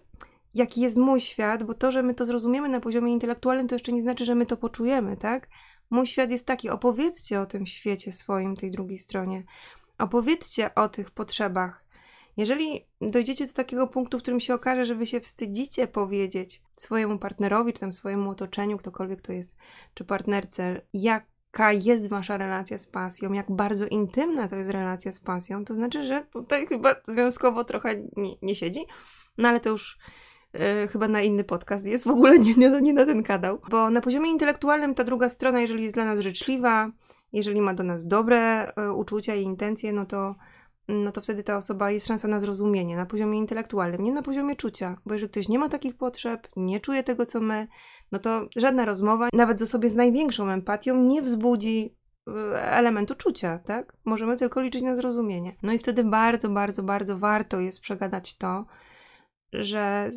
jaki 0.54 0.80
jest 0.80 0.96
mój 0.96 1.20
świat, 1.20 1.64
bo 1.64 1.74
to, 1.74 1.92
że 1.92 2.02
my 2.02 2.14
to 2.14 2.24
zrozumiemy 2.24 2.68
na 2.68 2.80
poziomie 2.80 3.12
intelektualnym, 3.12 3.68
to 3.68 3.74
jeszcze 3.74 3.92
nie 3.92 4.02
znaczy, 4.02 4.24
że 4.24 4.34
my 4.34 4.46
to 4.46 4.56
poczujemy, 4.56 5.16
tak? 5.16 5.48
Mój 5.90 6.06
świat 6.06 6.30
jest 6.30 6.46
taki, 6.46 6.70
opowiedzcie 6.70 7.40
o 7.40 7.46
tym 7.46 7.66
świecie 7.66 8.12
swoim, 8.12 8.56
tej 8.56 8.70
drugiej 8.70 8.98
stronie. 8.98 9.42
Opowiedzcie 9.98 10.74
o 10.74 10.88
tych 10.88 11.10
potrzebach. 11.10 11.84
Jeżeli 12.36 12.84
dojdziecie 13.00 13.46
do 13.46 13.52
takiego 13.52 13.86
punktu, 13.86 14.18
w 14.18 14.22
którym 14.22 14.40
się 14.40 14.54
okaże, 14.54 14.84
że 14.84 14.94
wy 14.94 15.06
się 15.06 15.20
wstydzicie 15.20 15.86
powiedzieć 15.86 16.62
swojemu 16.76 17.18
partnerowi, 17.18 17.72
czy 17.72 17.80
tam 17.80 17.92
swojemu 17.92 18.30
otoczeniu, 18.30 18.78
ktokolwiek 18.78 19.22
to 19.22 19.32
jest, 19.32 19.56
czy 19.94 20.04
partnerce, 20.04 20.80
jaka 20.92 21.72
jest 21.72 22.08
wasza 22.08 22.36
relacja 22.36 22.78
z 22.78 22.86
pasją, 22.86 23.32
jak 23.32 23.50
bardzo 23.50 23.86
intymna 23.86 24.48
to 24.48 24.56
jest 24.56 24.70
relacja 24.70 25.12
z 25.12 25.20
pasją, 25.20 25.64
to 25.64 25.74
znaczy, 25.74 26.04
że 26.04 26.26
tutaj 26.32 26.66
chyba 26.66 26.94
związkowo 27.04 27.64
trochę 27.64 27.96
nie, 28.16 28.36
nie 28.42 28.54
siedzi, 28.54 28.80
no 29.38 29.48
ale 29.48 29.60
to 29.60 29.70
już 29.70 29.98
E, 30.54 30.88
chyba 30.88 31.08
na 31.08 31.22
inny 31.22 31.44
podcast 31.44 31.86
jest, 31.86 32.04
w 32.04 32.10
ogóle 32.10 32.38
nie, 32.44 32.54
nie, 32.54 32.80
nie 32.80 32.92
na 32.92 33.06
ten 33.06 33.22
kanał. 33.22 33.58
Bo 33.70 33.90
na 33.90 34.00
poziomie 34.00 34.30
intelektualnym 34.30 34.94
ta 34.94 35.04
druga 35.04 35.28
strona, 35.28 35.60
jeżeli 35.60 35.82
jest 35.82 35.94
dla 35.94 36.04
nas 36.04 36.20
życzliwa, 36.20 36.90
jeżeli 37.32 37.60
ma 37.60 37.74
do 37.74 37.82
nas 37.84 38.06
dobre 38.06 38.72
e, 38.76 38.92
uczucia 38.92 39.34
i 39.34 39.42
intencje, 39.42 39.92
no 39.92 40.06
to, 40.06 40.34
no 40.88 41.12
to 41.12 41.20
wtedy 41.20 41.42
ta 41.42 41.56
osoba 41.56 41.90
jest 41.90 42.06
szansa 42.06 42.28
na 42.28 42.40
zrozumienie 42.40 42.96
na 42.96 43.06
poziomie 43.06 43.38
intelektualnym, 43.38 44.02
nie 44.02 44.12
na 44.12 44.22
poziomie 44.22 44.56
czucia. 44.56 44.96
Bo 45.06 45.14
jeżeli 45.14 45.30
ktoś 45.30 45.48
nie 45.48 45.58
ma 45.58 45.68
takich 45.68 45.96
potrzeb, 45.96 46.48
nie 46.56 46.80
czuje 46.80 47.02
tego, 47.02 47.26
co 47.26 47.40
my, 47.40 47.68
no 48.12 48.18
to 48.18 48.48
żadna 48.56 48.84
rozmowa, 48.84 49.28
nawet 49.32 49.58
z 49.58 49.62
osobie 49.62 49.88
z 49.88 49.96
największą 49.96 50.50
empatią, 50.50 50.96
nie 51.02 51.22
wzbudzi 51.22 51.96
e, 52.28 52.32
elementu 52.72 53.14
czucia, 53.14 53.58
tak? 53.58 53.96
Możemy 54.04 54.36
tylko 54.36 54.60
liczyć 54.60 54.82
na 54.82 54.96
zrozumienie. 54.96 55.56
No 55.62 55.72
i 55.72 55.78
wtedy 55.78 56.04
bardzo, 56.04 56.48
bardzo, 56.48 56.82
bardzo 56.82 57.18
warto 57.18 57.60
jest 57.60 57.80
przegadać 57.80 58.38
to, 58.38 58.64
że 59.60 60.10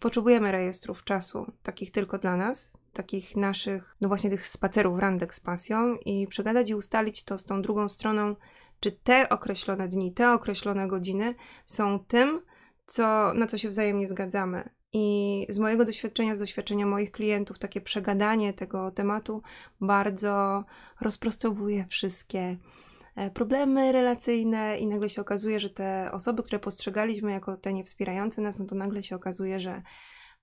potrzebujemy 0.00 0.52
rejestrów 0.52 1.04
czasu, 1.04 1.52
takich 1.62 1.90
tylko 1.90 2.18
dla 2.18 2.36
nas, 2.36 2.72
takich 2.92 3.36
naszych, 3.36 3.94
no 4.00 4.08
właśnie 4.08 4.30
tych 4.30 4.48
spacerów, 4.48 4.98
randek 4.98 5.34
z 5.34 5.40
pasją 5.40 5.96
i 5.96 6.26
przegadać 6.26 6.70
i 6.70 6.74
ustalić 6.74 7.24
to 7.24 7.38
z 7.38 7.44
tą 7.44 7.62
drugą 7.62 7.88
stroną, 7.88 8.34
czy 8.80 8.92
te 8.92 9.28
określone 9.28 9.88
dni, 9.88 10.12
te 10.12 10.32
określone 10.32 10.88
godziny 10.88 11.34
są 11.66 11.98
tym, 11.98 12.40
co, 12.86 13.34
na 13.34 13.46
co 13.46 13.58
się 13.58 13.70
wzajemnie 13.70 14.08
zgadzamy. 14.08 14.68
I 14.92 15.46
z 15.48 15.58
mojego 15.58 15.84
doświadczenia, 15.84 16.36
z 16.36 16.40
doświadczenia 16.40 16.86
moich 16.86 17.12
klientów, 17.12 17.58
takie 17.58 17.80
przegadanie 17.80 18.52
tego 18.52 18.90
tematu 18.90 19.42
bardzo 19.80 20.64
rozprostowuje 21.00 21.86
wszystkie 21.88 22.56
problemy 23.34 23.92
relacyjne 23.92 24.78
i 24.78 24.86
nagle 24.86 25.08
się 25.08 25.20
okazuje, 25.20 25.60
że 25.60 25.70
te 25.70 26.10
osoby, 26.12 26.42
które 26.42 26.58
postrzegaliśmy 26.58 27.32
jako 27.32 27.56
te 27.56 27.72
niewspierające 27.72 28.42
nas, 28.42 28.58
no 28.58 28.66
to 28.66 28.74
nagle 28.74 29.02
się 29.02 29.16
okazuje, 29.16 29.60
że 29.60 29.82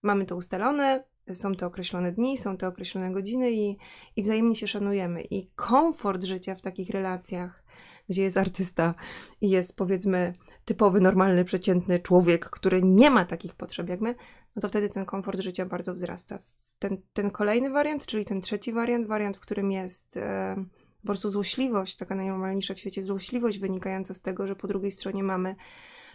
mamy 0.01 0.25
to 0.25 0.35
ustalone, 0.35 1.03
są 1.33 1.55
te 1.55 1.65
określone 1.65 2.11
dni, 2.11 2.37
są 2.37 2.57
te 2.57 2.67
określone 2.67 3.11
godziny 3.11 3.51
i, 3.51 3.77
i 4.15 4.23
wzajemnie 4.23 4.55
się 4.55 4.67
szanujemy. 4.67 5.21
I 5.21 5.51
komfort 5.55 6.23
życia 6.23 6.55
w 6.55 6.61
takich 6.61 6.89
relacjach, 6.89 7.63
gdzie 8.09 8.23
jest 8.23 8.37
artysta 8.37 8.95
i 9.41 9.49
jest 9.49 9.77
powiedzmy 9.77 10.33
typowy, 10.65 11.01
normalny, 11.01 11.45
przeciętny 11.45 11.99
człowiek, 11.99 12.49
który 12.49 12.81
nie 12.83 13.09
ma 13.09 13.25
takich 13.25 13.55
potrzeb 13.55 13.89
jak 13.89 14.01
my, 14.01 14.15
no 14.55 14.61
to 14.61 14.69
wtedy 14.69 14.89
ten 14.89 15.05
komfort 15.05 15.41
życia 15.41 15.65
bardzo 15.65 15.93
wzrasta. 15.93 16.39
Ten, 16.79 16.97
ten 17.13 17.31
kolejny 17.31 17.69
wariant, 17.69 18.05
czyli 18.05 18.25
ten 18.25 18.41
trzeci 18.41 18.73
wariant, 18.73 19.07
wariant, 19.07 19.37
w 19.37 19.39
którym 19.39 19.71
jest. 19.71 20.15
Yy, 20.15 20.82
po 21.03 21.07
prostu 21.07 21.29
złośliwość, 21.29 21.95
taka 21.95 22.15
najnormalniejsza 22.15 22.73
w 22.73 22.79
świecie 22.79 23.03
złośliwość 23.03 23.59
wynikająca 23.59 24.13
z 24.13 24.21
tego, 24.21 24.47
że 24.47 24.55
po 24.55 24.67
drugiej 24.67 24.91
stronie 24.91 25.23
mamy 25.23 25.55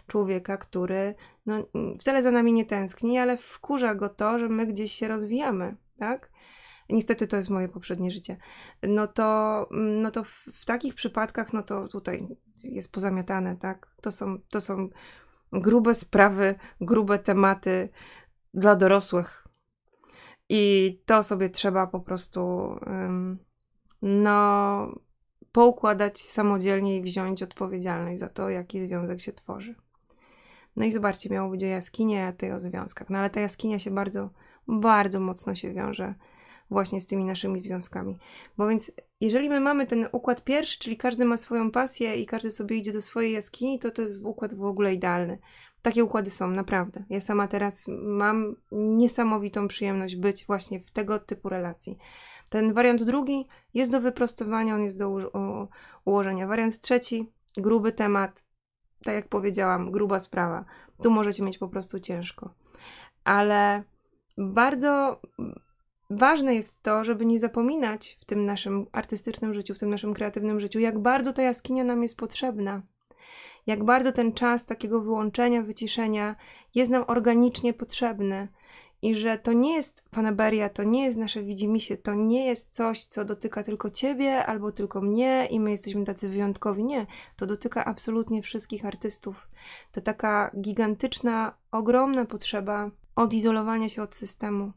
człowieka, 0.07 0.57
który 0.57 1.15
no, 1.45 1.65
wcale 1.99 2.23
za 2.23 2.31
nami 2.31 2.53
nie 2.53 2.65
tęskni, 2.65 3.17
ale 3.17 3.37
wkurza 3.37 3.95
go 3.95 4.09
to, 4.09 4.39
że 4.39 4.49
my 4.49 4.67
gdzieś 4.67 4.91
się 4.91 5.07
rozwijamy, 5.07 5.75
tak? 5.99 6.31
niestety 6.89 7.27
to 7.27 7.37
jest 7.37 7.49
moje 7.49 7.69
poprzednie 7.69 8.11
życie, 8.11 8.37
no 8.83 9.07
to, 9.07 9.67
no 9.71 10.11
to 10.11 10.23
w, 10.23 10.45
w 10.53 10.65
takich 10.65 10.95
przypadkach, 10.95 11.53
no 11.53 11.63
to 11.63 11.87
tutaj 11.87 12.27
jest 12.63 12.93
pozamiatane, 12.93 13.55
tak? 13.55 13.87
To 14.01 14.11
są, 14.11 14.39
to 14.49 14.61
są 14.61 14.89
grube 15.51 15.95
sprawy, 15.95 16.55
grube 16.81 17.19
tematy 17.19 17.89
dla 18.53 18.75
dorosłych. 18.75 19.47
I 20.49 21.01
to 21.05 21.23
sobie 21.23 21.49
trzeba 21.49 21.87
po 21.87 21.99
prostu 21.99 22.41
um, 22.85 23.39
no 24.01 24.99
poukładać 25.51 26.21
samodzielnie 26.21 26.97
i 26.97 27.01
wziąć 27.01 27.43
odpowiedzialność 27.43 28.19
za 28.19 28.29
to, 28.29 28.49
jaki 28.49 28.79
związek 28.79 29.21
się 29.21 29.33
tworzy. 29.33 29.75
No 30.75 30.85
i 30.85 30.91
zobaczcie, 30.91 31.29
miało 31.29 31.49
być 31.49 31.63
o 31.63 31.67
jaskinie, 31.67 32.27
a 32.27 32.31
tutaj 32.31 32.51
o 32.51 32.59
związkach. 32.59 33.09
No 33.09 33.17
ale 33.17 33.29
ta 33.29 33.39
jaskinia 33.39 33.79
się 33.79 33.91
bardzo, 33.91 34.29
bardzo 34.67 35.19
mocno 35.19 35.55
się 35.55 35.73
wiąże 35.73 36.13
właśnie 36.69 37.01
z 37.01 37.07
tymi 37.07 37.25
naszymi 37.25 37.59
związkami. 37.59 38.17
Bo 38.57 38.67
więc, 38.67 38.91
jeżeli 39.21 39.49
my 39.49 39.59
mamy 39.59 39.87
ten 39.87 40.07
układ 40.11 40.43
pierwszy, 40.43 40.79
czyli 40.79 40.97
każdy 40.97 41.25
ma 41.25 41.37
swoją 41.37 41.71
pasję 41.71 42.15
i 42.15 42.25
każdy 42.25 42.51
sobie 42.51 42.75
idzie 42.75 42.93
do 42.93 43.01
swojej 43.01 43.33
jaskini, 43.33 43.79
to 43.79 43.91
to 43.91 44.01
jest 44.01 44.25
układ 44.25 44.53
w 44.53 44.63
ogóle 44.63 44.93
idealny. 44.93 45.39
Takie 45.81 46.03
układy 46.03 46.29
są, 46.29 46.51
naprawdę. 46.51 47.03
Ja 47.09 47.21
sama 47.21 47.47
teraz 47.47 47.87
mam 48.03 48.55
niesamowitą 48.71 49.67
przyjemność 49.67 50.15
być 50.15 50.45
właśnie 50.45 50.79
w 50.79 50.91
tego 50.91 51.19
typu 51.19 51.49
relacji. 51.49 51.97
Ten 52.49 52.73
wariant 52.73 53.03
drugi 53.03 53.45
jest 53.73 53.91
do 53.91 54.01
wyprostowania, 54.01 54.75
on 54.75 54.81
jest 54.81 54.99
do 54.99 55.31
ułożenia. 56.05 56.47
Wariant 56.47 56.79
trzeci, 56.79 57.27
gruby 57.57 57.91
temat, 57.91 58.43
tak 59.03 59.15
jak 59.15 59.27
powiedziałam, 59.27 59.91
gruba 59.91 60.19
sprawa. 60.19 60.65
Tu 61.03 61.11
możecie 61.11 61.43
mieć 61.43 61.57
po 61.57 61.67
prostu 61.67 61.99
ciężko. 61.99 62.53
Ale 63.23 63.83
bardzo 64.37 65.21
ważne 66.09 66.55
jest 66.55 66.83
to, 66.83 67.03
żeby 67.03 67.25
nie 67.25 67.39
zapominać 67.39 68.17
w 68.21 68.25
tym 68.25 68.45
naszym 68.45 68.85
artystycznym 68.91 69.53
życiu, 69.53 69.73
w 69.73 69.79
tym 69.79 69.89
naszym 69.89 70.13
kreatywnym 70.13 70.59
życiu, 70.59 70.79
jak 70.79 70.99
bardzo 70.99 71.33
ta 71.33 71.41
jaskinia 71.41 71.83
nam 71.83 72.03
jest 72.03 72.17
potrzebna. 72.17 72.81
Jak 73.67 73.83
bardzo 73.83 74.11
ten 74.11 74.33
czas 74.33 74.65
takiego 74.65 75.01
wyłączenia, 75.01 75.61
wyciszenia 75.61 76.35
jest 76.75 76.91
nam 76.91 77.03
organicznie 77.07 77.73
potrzebny 77.73 78.47
i 79.01 79.15
że 79.15 79.37
to 79.37 79.53
nie 79.53 79.73
jest 79.73 80.09
fanaberia, 80.15 80.69
to 80.69 80.83
nie 80.83 81.05
jest 81.05 81.17
nasze 81.17 81.43
widzimisię, 81.43 81.97
to 81.97 82.13
nie 82.13 82.45
jest 82.45 82.73
coś, 82.73 83.03
co 83.03 83.25
dotyka 83.25 83.63
tylko 83.63 83.89
ciebie 83.89 84.45
albo 84.45 84.71
tylko 84.71 85.01
mnie 85.01 85.47
i 85.51 85.59
my 85.59 85.71
jesteśmy 85.71 86.05
tacy 86.05 86.29
wyjątkowi. 86.29 86.83
Nie, 86.83 87.05
to 87.35 87.45
dotyka 87.45 87.85
absolutnie 87.85 88.41
wszystkich 88.41 88.85
artystów. 88.85 89.47
To 89.91 90.01
taka 90.01 90.51
gigantyczna, 90.61 91.53
ogromna 91.71 92.25
potrzeba 92.25 92.91
odizolowania 93.15 93.89
się 93.89 94.03
od 94.03 94.15
systemu. 94.15 94.71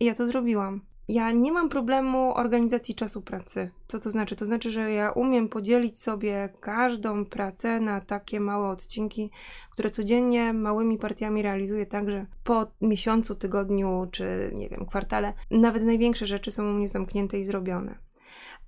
I 0.00 0.04
ja 0.04 0.14
to 0.14 0.26
zrobiłam. 0.26 0.80
Ja 1.10 1.32
nie 1.32 1.52
mam 1.52 1.68
problemu 1.68 2.34
organizacji 2.36 2.94
czasu 2.94 3.22
pracy. 3.22 3.70
Co 3.86 4.00
to 4.00 4.10
znaczy? 4.10 4.36
To 4.36 4.46
znaczy, 4.46 4.70
że 4.70 4.92
ja 4.92 5.10
umiem 5.10 5.48
podzielić 5.48 5.98
sobie 5.98 6.48
każdą 6.60 7.24
pracę 7.24 7.80
na 7.80 8.00
takie 8.00 8.40
małe 8.40 8.68
odcinki, 8.68 9.30
które 9.70 9.90
codziennie 9.90 10.52
małymi 10.52 10.98
partiami 10.98 11.42
realizuję 11.42 11.86
tak, 11.86 12.10
że 12.10 12.26
po 12.44 12.66
miesiącu, 12.80 13.34
tygodniu 13.34 14.08
czy 14.12 14.50
nie 14.54 14.68
wiem, 14.68 14.86
kwartale 14.86 15.32
nawet 15.50 15.84
największe 15.84 16.26
rzeczy 16.26 16.50
są 16.50 16.70
u 16.70 16.72
mnie 16.72 16.88
zamknięte 16.88 17.38
i 17.38 17.44
zrobione. 17.44 17.98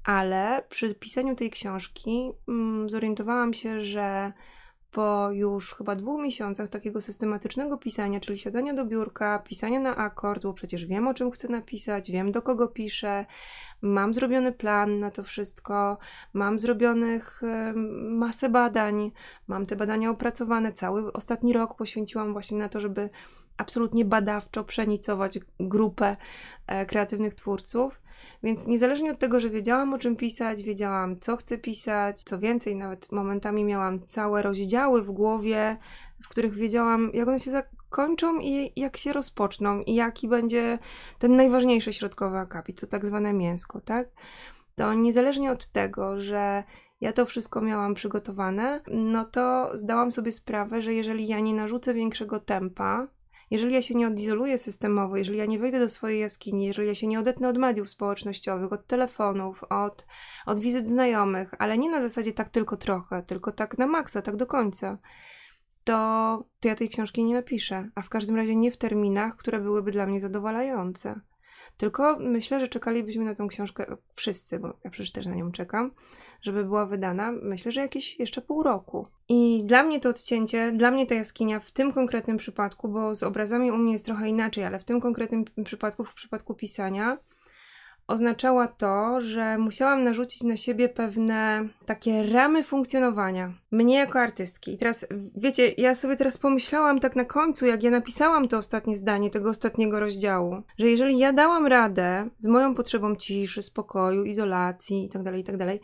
Ale 0.04 0.64
przy 0.68 0.94
pisaniu 0.94 1.36
tej 1.36 1.50
książki 1.50 2.30
mm, 2.48 2.90
zorientowałam 2.90 3.54
się, 3.54 3.84
że 3.84 4.32
po 4.92 5.28
już 5.32 5.74
chyba 5.74 5.96
dwóch 5.96 6.22
miesiącach 6.22 6.68
takiego 6.68 7.00
systematycznego 7.00 7.78
pisania, 7.78 8.20
czyli 8.20 8.38
siadania 8.38 8.74
do 8.74 8.84
biurka, 8.84 9.38
pisania 9.38 9.80
na 9.80 9.96
akord, 9.96 10.42
bo 10.42 10.54
przecież 10.54 10.86
wiem 10.86 11.08
o 11.08 11.14
czym 11.14 11.30
chcę 11.30 11.48
napisać, 11.48 12.10
wiem 12.10 12.32
do 12.32 12.42
kogo 12.42 12.68
piszę, 12.68 13.24
mam 13.82 14.14
zrobiony 14.14 14.52
plan 14.52 15.00
na 15.00 15.10
to 15.10 15.22
wszystko, 15.22 15.98
mam 16.32 16.58
zrobionych 16.58 17.42
masę 18.10 18.48
badań, 18.48 19.12
mam 19.48 19.66
te 19.66 19.76
badania 19.76 20.10
opracowane, 20.10 20.72
cały 20.72 21.12
ostatni 21.12 21.52
rok 21.52 21.76
poświęciłam 21.76 22.32
właśnie 22.32 22.58
na 22.58 22.68
to, 22.68 22.80
żeby 22.80 23.08
absolutnie 23.56 24.04
badawczo 24.04 24.64
przenicować 24.64 25.38
grupę 25.60 26.16
e, 26.66 26.86
kreatywnych 26.86 27.34
twórców. 27.34 28.00
Więc 28.42 28.66
niezależnie 28.66 29.12
od 29.12 29.18
tego, 29.18 29.40
że 29.40 29.50
wiedziałam 29.50 29.94
o 29.94 29.98
czym 29.98 30.16
pisać, 30.16 30.62
wiedziałam 30.62 31.20
co 31.20 31.36
chcę 31.36 31.58
pisać, 31.58 32.22
co 32.22 32.38
więcej, 32.38 32.76
nawet 32.76 33.12
momentami 33.12 33.64
miałam 33.64 34.06
całe 34.06 34.42
rozdziały 34.42 35.02
w 35.02 35.10
głowie, 35.10 35.76
w 36.24 36.28
których 36.28 36.54
wiedziałam, 36.54 37.10
jak 37.14 37.28
one 37.28 37.40
się 37.40 37.50
zakończą 37.50 38.38
i 38.40 38.72
jak 38.76 38.96
się 38.96 39.12
rozpoczną, 39.12 39.80
i 39.80 39.94
jaki 39.94 40.28
będzie 40.28 40.78
ten 41.18 41.36
najważniejszy 41.36 41.92
środkowy 41.92 42.38
akapit, 42.38 42.80
to 42.80 42.86
tak 42.86 43.06
zwane 43.06 43.32
mięsko, 43.32 43.80
tak? 43.80 44.08
To 44.76 44.94
niezależnie 44.94 45.52
od 45.52 45.72
tego, 45.72 46.20
że 46.20 46.62
ja 47.00 47.12
to 47.12 47.26
wszystko 47.26 47.60
miałam 47.60 47.94
przygotowane, 47.94 48.80
no 48.88 49.24
to 49.24 49.70
zdałam 49.74 50.12
sobie 50.12 50.32
sprawę, 50.32 50.82
że 50.82 50.94
jeżeli 50.94 51.26
ja 51.26 51.40
nie 51.40 51.54
narzucę 51.54 51.94
większego 51.94 52.40
tempa, 52.40 53.06
jeżeli 53.52 53.74
ja 53.74 53.82
się 53.82 53.94
nie 53.94 54.06
odizoluję 54.06 54.58
systemowo, 54.58 55.16
jeżeli 55.16 55.38
ja 55.38 55.46
nie 55.46 55.58
wejdę 55.58 55.78
do 55.78 55.88
swojej 55.88 56.20
jaskini, 56.20 56.64
jeżeli 56.64 56.88
ja 56.88 56.94
się 56.94 57.06
nie 57.06 57.20
odetnę 57.20 57.48
od 57.48 57.58
mediów 57.58 57.90
społecznościowych, 57.90 58.72
od 58.72 58.86
telefonów, 58.86 59.64
od, 59.64 60.06
od 60.46 60.60
wizyt 60.60 60.86
znajomych, 60.86 61.54
ale 61.58 61.78
nie 61.78 61.90
na 61.90 62.00
zasadzie 62.00 62.32
tak 62.32 62.48
tylko 62.48 62.76
trochę, 62.76 63.22
tylko 63.22 63.52
tak 63.52 63.78
na 63.78 63.86
maksa, 63.86 64.22
tak 64.22 64.36
do 64.36 64.46
końca, 64.46 64.98
to, 65.84 65.94
to 66.60 66.68
ja 66.68 66.74
tej 66.74 66.88
książki 66.88 67.24
nie 67.24 67.34
napiszę, 67.34 67.88
a 67.94 68.02
w 68.02 68.08
każdym 68.08 68.36
razie 68.36 68.56
nie 68.56 68.70
w 68.70 68.76
terminach, 68.76 69.36
które 69.36 69.60
byłyby 69.60 69.92
dla 69.92 70.06
mnie 70.06 70.20
zadowalające. 70.20 71.20
Tylko 71.76 72.18
myślę, 72.20 72.60
że 72.60 72.68
czekalibyśmy 72.68 73.24
na 73.24 73.34
tą 73.34 73.48
książkę 73.48 73.96
wszyscy, 74.14 74.58
bo 74.58 74.78
ja 74.84 74.90
przecież 74.90 75.12
też 75.12 75.26
na 75.26 75.34
nią 75.34 75.52
czekam, 75.52 75.90
żeby 76.42 76.64
była 76.64 76.86
wydana, 76.86 77.32
myślę, 77.42 77.72
że 77.72 77.80
jakieś 77.80 78.18
jeszcze 78.18 78.40
pół 78.40 78.62
roku. 78.62 79.06
I 79.28 79.62
dla 79.64 79.82
mnie 79.82 80.00
to 80.00 80.08
odcięcie, 80.08 80.72
dla 80.72 80.90
mnie 80.90 81.06
ta 81.06 81.14
jaskinia 81.14 81.60
w 81.60 81.70
tym 81.70 81.92
konkretnym 81.92 82.36
przypadku, 82.36 82.88
bo 82.88 83.14
z 83.14 83.22
obrazami 83.22 83.70
u 83.70 83.76
mnie 83.76 83.92
jest 83.92 84.04
trochę 84.04 84.28
inaczej, 84.28 84.64
ale 84.64 84.78
w 84.78 84.84
tym 84.84 85.00
konkretnym 85.00 85.44
przypadku, 85.64 86.04
w 86.04 86.14
przypadku 86.14 86.54
pisania, 86.54 87.18
oznaczała 88.06 88.68
to, 88.68 89.20
że 89.20 89.58
musiałam 89.58 90.04
narzucić 90.04 90.42
na 90.42 90.56
siebie 90.56 90.88
pewne 90.88 91.64
takie 91.86 92.22
ramy 92.22 92.64
funkcjonowania. 92.64 93.52
Mnie 93.70 93.96
jako 93.96 94.20
artystki. 94.20 94.74
I 94.74 94.78
teraz, 94.78 95.06
wiecie, 95.36 95.74
ja 95.78 95.94
sobie 95.94 96.16
teraz 96.16 96.38
pomyślałam 96.38 97.00
tak 97.00 97.16
na 97.16 97.24
końcu, 97.24 97.66
jak 97.66 97.82
ja 97.82 97.90
napisałam 97.90 98.48
to 98.48 98.58
ostatnie 98.58 98.96
zdanie 98.96 99.30
tego 99.30 99.50
ostatniego 99.50 100.00
rozdziału, 100.00 100.62
że 100.78 100.88
jeżeli 100.88 101.18
ja 101.18 101.32
dałam 101.32 101.66
radę 101.66 102.28
z 102.38 102.46
moją 102.46 102.74
potrzebą 102.74 103.16
ciszy, 103.16 103.62
spokoju, 103.62 104.24
izolacji 104.24 105.02
itd., 105.02 105.24
tak 105.24 105.36
itd., 105.36 105.66
tak 105.66 105.78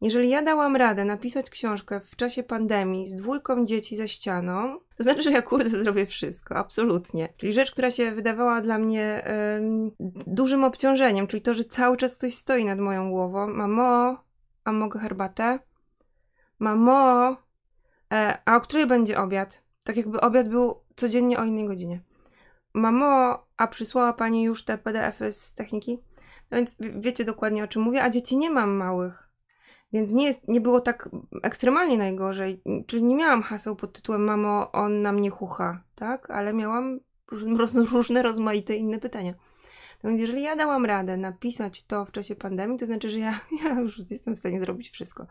jeżeli 0.00 0.28
ja 0.30 0.42
dałam 0.42 0.76
radę 0.76 1.04
napisać 1.04 1.50
książkę 1.50 2.00
w 2.00 2.16
czasie 2.16 2.42
pandemii 2.42 3.06
z 3.06 3.16
dwójką 3.16 3.66
dzieci 3.66 3.96
za 3.96 4.06
ścianą, 4.06 4.78
to 4.96 5.02
znaczy, 5.02 5.22
że 5.22 5.32
ja 5.32 5.42
kurde 5.42 5.70
zrobię 5.70 6.06
wszystko, 6.06 6.56
absolutnie. 6.56 7.32
Czyli 7.36 7.52
rzecz, 7.52 7.70
która 7.72 7.90
się 7.90 8.12
wydawała 8.12 8.60
dla 8.60 8.78
mnie 8.78 9.24
dużym 10.26 10.64
obciążeniem, 10.64 11.26
czyli 11.26 11.42
to, 11.42 11.54
że 11.54 11.64
cały 11.64 11.96
czas 11.96 12.18
ktoś 12.18 12.34
stoi 12.34 12.64
nad 12.64 12.78
moją 12.78 13.10
głową. 13.10 13.46
Mamo, 13.46 14.16
a 14.64 14.72
mogę 14.72 15.00
herbatę? 15.00 15.58
Mamo, 16.58 17.36
e, 18.12 18.38
a 18.44 18.56
o 18.56 18.60
której 18.60 18.86
będzie 18.86 19.18
obiad? 19.18 19.64
Tak 19.84 19.96
jakby 19.96 20.20
obiad 20.20 20.48
był 20.48 20.74
codziennie 20.96 21.38
o 21.38 21.44
innej 21.44 21.66
godzinie. 21.66 22.00
Mamo, 22.74 23.46
a 23.56 23.66
przysłała 23.66 24.12
pani 24.12 24.42
już 24.42 24.64
te 24.64 24.78
PDFy 24.78 25.32
z 25.32 25.54
techniki? 25.54 25.98
No 26.50 26.56
więc 26.56 26.78
wiecie 27.00 27.24
dokładnie 27.24 27.64
o 27.64 27.68
czym 27.68 27.82
mówię, 27.82 28.02
a 28.02 28.10
dzieci 28.10 28.36
nie 28.36 28.50
mam 28.50 28.70
małych. 28.70 29.29
Więc 29.92 30.12
nie, 30.12 30.24
jest, 30.24 30.48
nie 30.48 30.60
było 30.60 30.80
tak 30.80 31.08
ekstremalnie 31.42 31.98
najgorzej. 31.98 32.62
Czyli 32.86 33.02
nie 33.02 33.16
miałam 33.16 33.42
haseł 33.42 33.76
pod 33.76 33.92
tytułem 33.92 34.24
Mamo, 34.24 34.72
on 34.72 35.02
na 35.02 35.12
mnie 35.12 35.30
chucha, 35.30 35.82
tak? 35.94 36.30
Ale 36.30 36.52
miałam 36.52 37.00
różne, 37.92 38.22
rozmaite 38.22 38.76
inne 38.76 38.98
pytania. 38.98 39.34
No 40.02 40.10
więc 40.10 40.20
jeżeli 40.20 40.42
ja 40.42 40.56
dałam 40.56 40.84
radę 40.84 41.16
napisać 41.16 41.86
to 41.86 42.04
w 42.04 42.12
czasie 42.12 42.36
pandemii, 42.36 42.78
to 42.78 42.86
znaczy, 42.86 43.10
że 43.10 43.18
ja, 43.18 43.40
ja 43.64 43.80
już 43.80 44.10
jestem 44.10 44.36
w 44.36 44.38
stanie 44.38 44.60
zrobić 44.60 44.90
wszystko. 44.90 45.26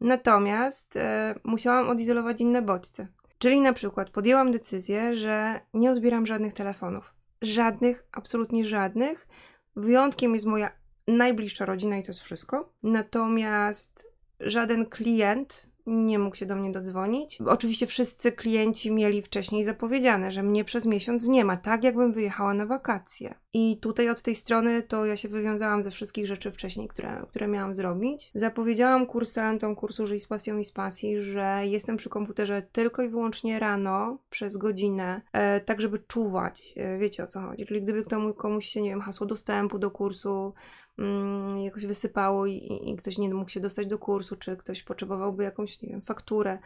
Natomiast 0.00 0.96
e, 0.96 1.34
musiałam 1.44 1.88
odizolować 1.88 2.40
inne 2.40 2.62
bodźce. 2.62 3.08
Czyli 3.38 3.60
na 3.60 3.72
przykład 3.72 4.10
podjęłam 4.10 4.52
decyzję, 4.52 5.16
że 5.16 5.60
nie 5.74 5.90
odbieram 5.90 6.26
żadnych 6.26 6.54
telefonów. 6.54 7.14
Żadnych, 7.42 8.06
absolutnie 8.12 8.64
żadnych. 8.64 9.28
Wyjątkiem 9.76 10.34
jest 10.34 10.46
moja 10.46 10.70
najbliższa 11.06 11.64
rodzina 11.64 11.98
i 11.98 12.02
to 12.02 12.08
jest 12.08 12.22
wszystko. 12.22 12.72
Natomiast 12.82 14.12
żaden 14.40 14.86
klient 14.86 15.76
nie 15.86 16.18
mógł 16.18 16.36
się 16.36 16.46
do 16.46 16.56
mnie 16.56 16.72
dodzwonić. 16.72 17.38
Oczywiście 17.46 17.86
wszyscy 17.86 18.32
klienci 18.32 18.92
mieli 18.92 19.22
wcześniej 19.22 19.64
zapowiedziane, 19.64 20.32
że 20.32 20.42
mnie 20.42 20.64
przez 20.64 20.86
miesiąc 20.86 21.28
nie 21.28 21.44
ma, 21.44 21.56
tak 21.56 21.84
jakbym 21.84 22.12
wyjechała 22.12 22.54
na 22.54 22.66
wakacje. 22.66 23.34
I 23.52 23.78
tutaj 23.80 24.10
od 24.10 24.22
tej 24.22 24.34
strony 24.34 24.82
to 24.82 25.06
ja 25.06 25.16
się 25.16 25.28
wywiązałam 25.28 25.82
ze 25.82 25.90
wszystkich 25.90 26.26
rzeczy 26.26 26.50
wcześniej, 26.52 26.88
które, 26.88 27.22
które 27.28 27.48
miałam 27.48 27.74
zrobić. 27.74 28.30
Zapowiedziałam 28.34 29.06
kursantom 29.06 29.76
kursu 29.76 30.06
Żyj 30.06 30.20
z 30.20 30.26
pasją 30.26 30.58
i 30.58 30.64
z 30.64 30.72
pasji, 30.72 31.22
że 31.22 31.60
jestem 31.64 31.96
przy 31.96 32.08
komputerze 32.08 32.62
tylko 32.72 33.02
i 33.02 33.08
wyłącznie 33.08 33.58
rano 33.58 34.18
przez 34.30 34.56
godzinę, 34.56 35.20
e, 35.32 35.60
tak 35.60 35.80
żeby 35.80 35.98
czuwać. 35.98 36.74
E, 36.76 36.98
wiecie 36.98 37.22
o 37.22 37.26
co 37.26 37.40
chodzi. 37.40 37.66
Czyli 37.66 37.82
gdyby 37.82 38.04
komuś, 38.04 38.36
komuś 38.36 38.66
się, 38.66 38.82
nie 38.82 38.90
wiem, 38.90 39.00
hasło 39.00 39.26
dostępu 39.26 39.78
do 39.78 39.90
kursu 39.90 40.52
mm, 40.98 41.58
jakoś 41.58 41.86
wysypało 41.86 42.46
i, 42.46 42.80
i, 42.84 42.96
ktoś 42.96 43.18
nie 43.18 43.34
mógł 43.34 43.50
się 43.50 43.60
dostać 43.60 43.86
do 43.86 43.98
kursu, 43.98 44.36
czy 44.36 44.56
ktoś 44.56 44.82
potrzebowałby 44.82 45.44
jakąś, 45.44 45.82
nie 45.82 45.88
wiem, 45.88 46.02
fakturę, 46.02 46.58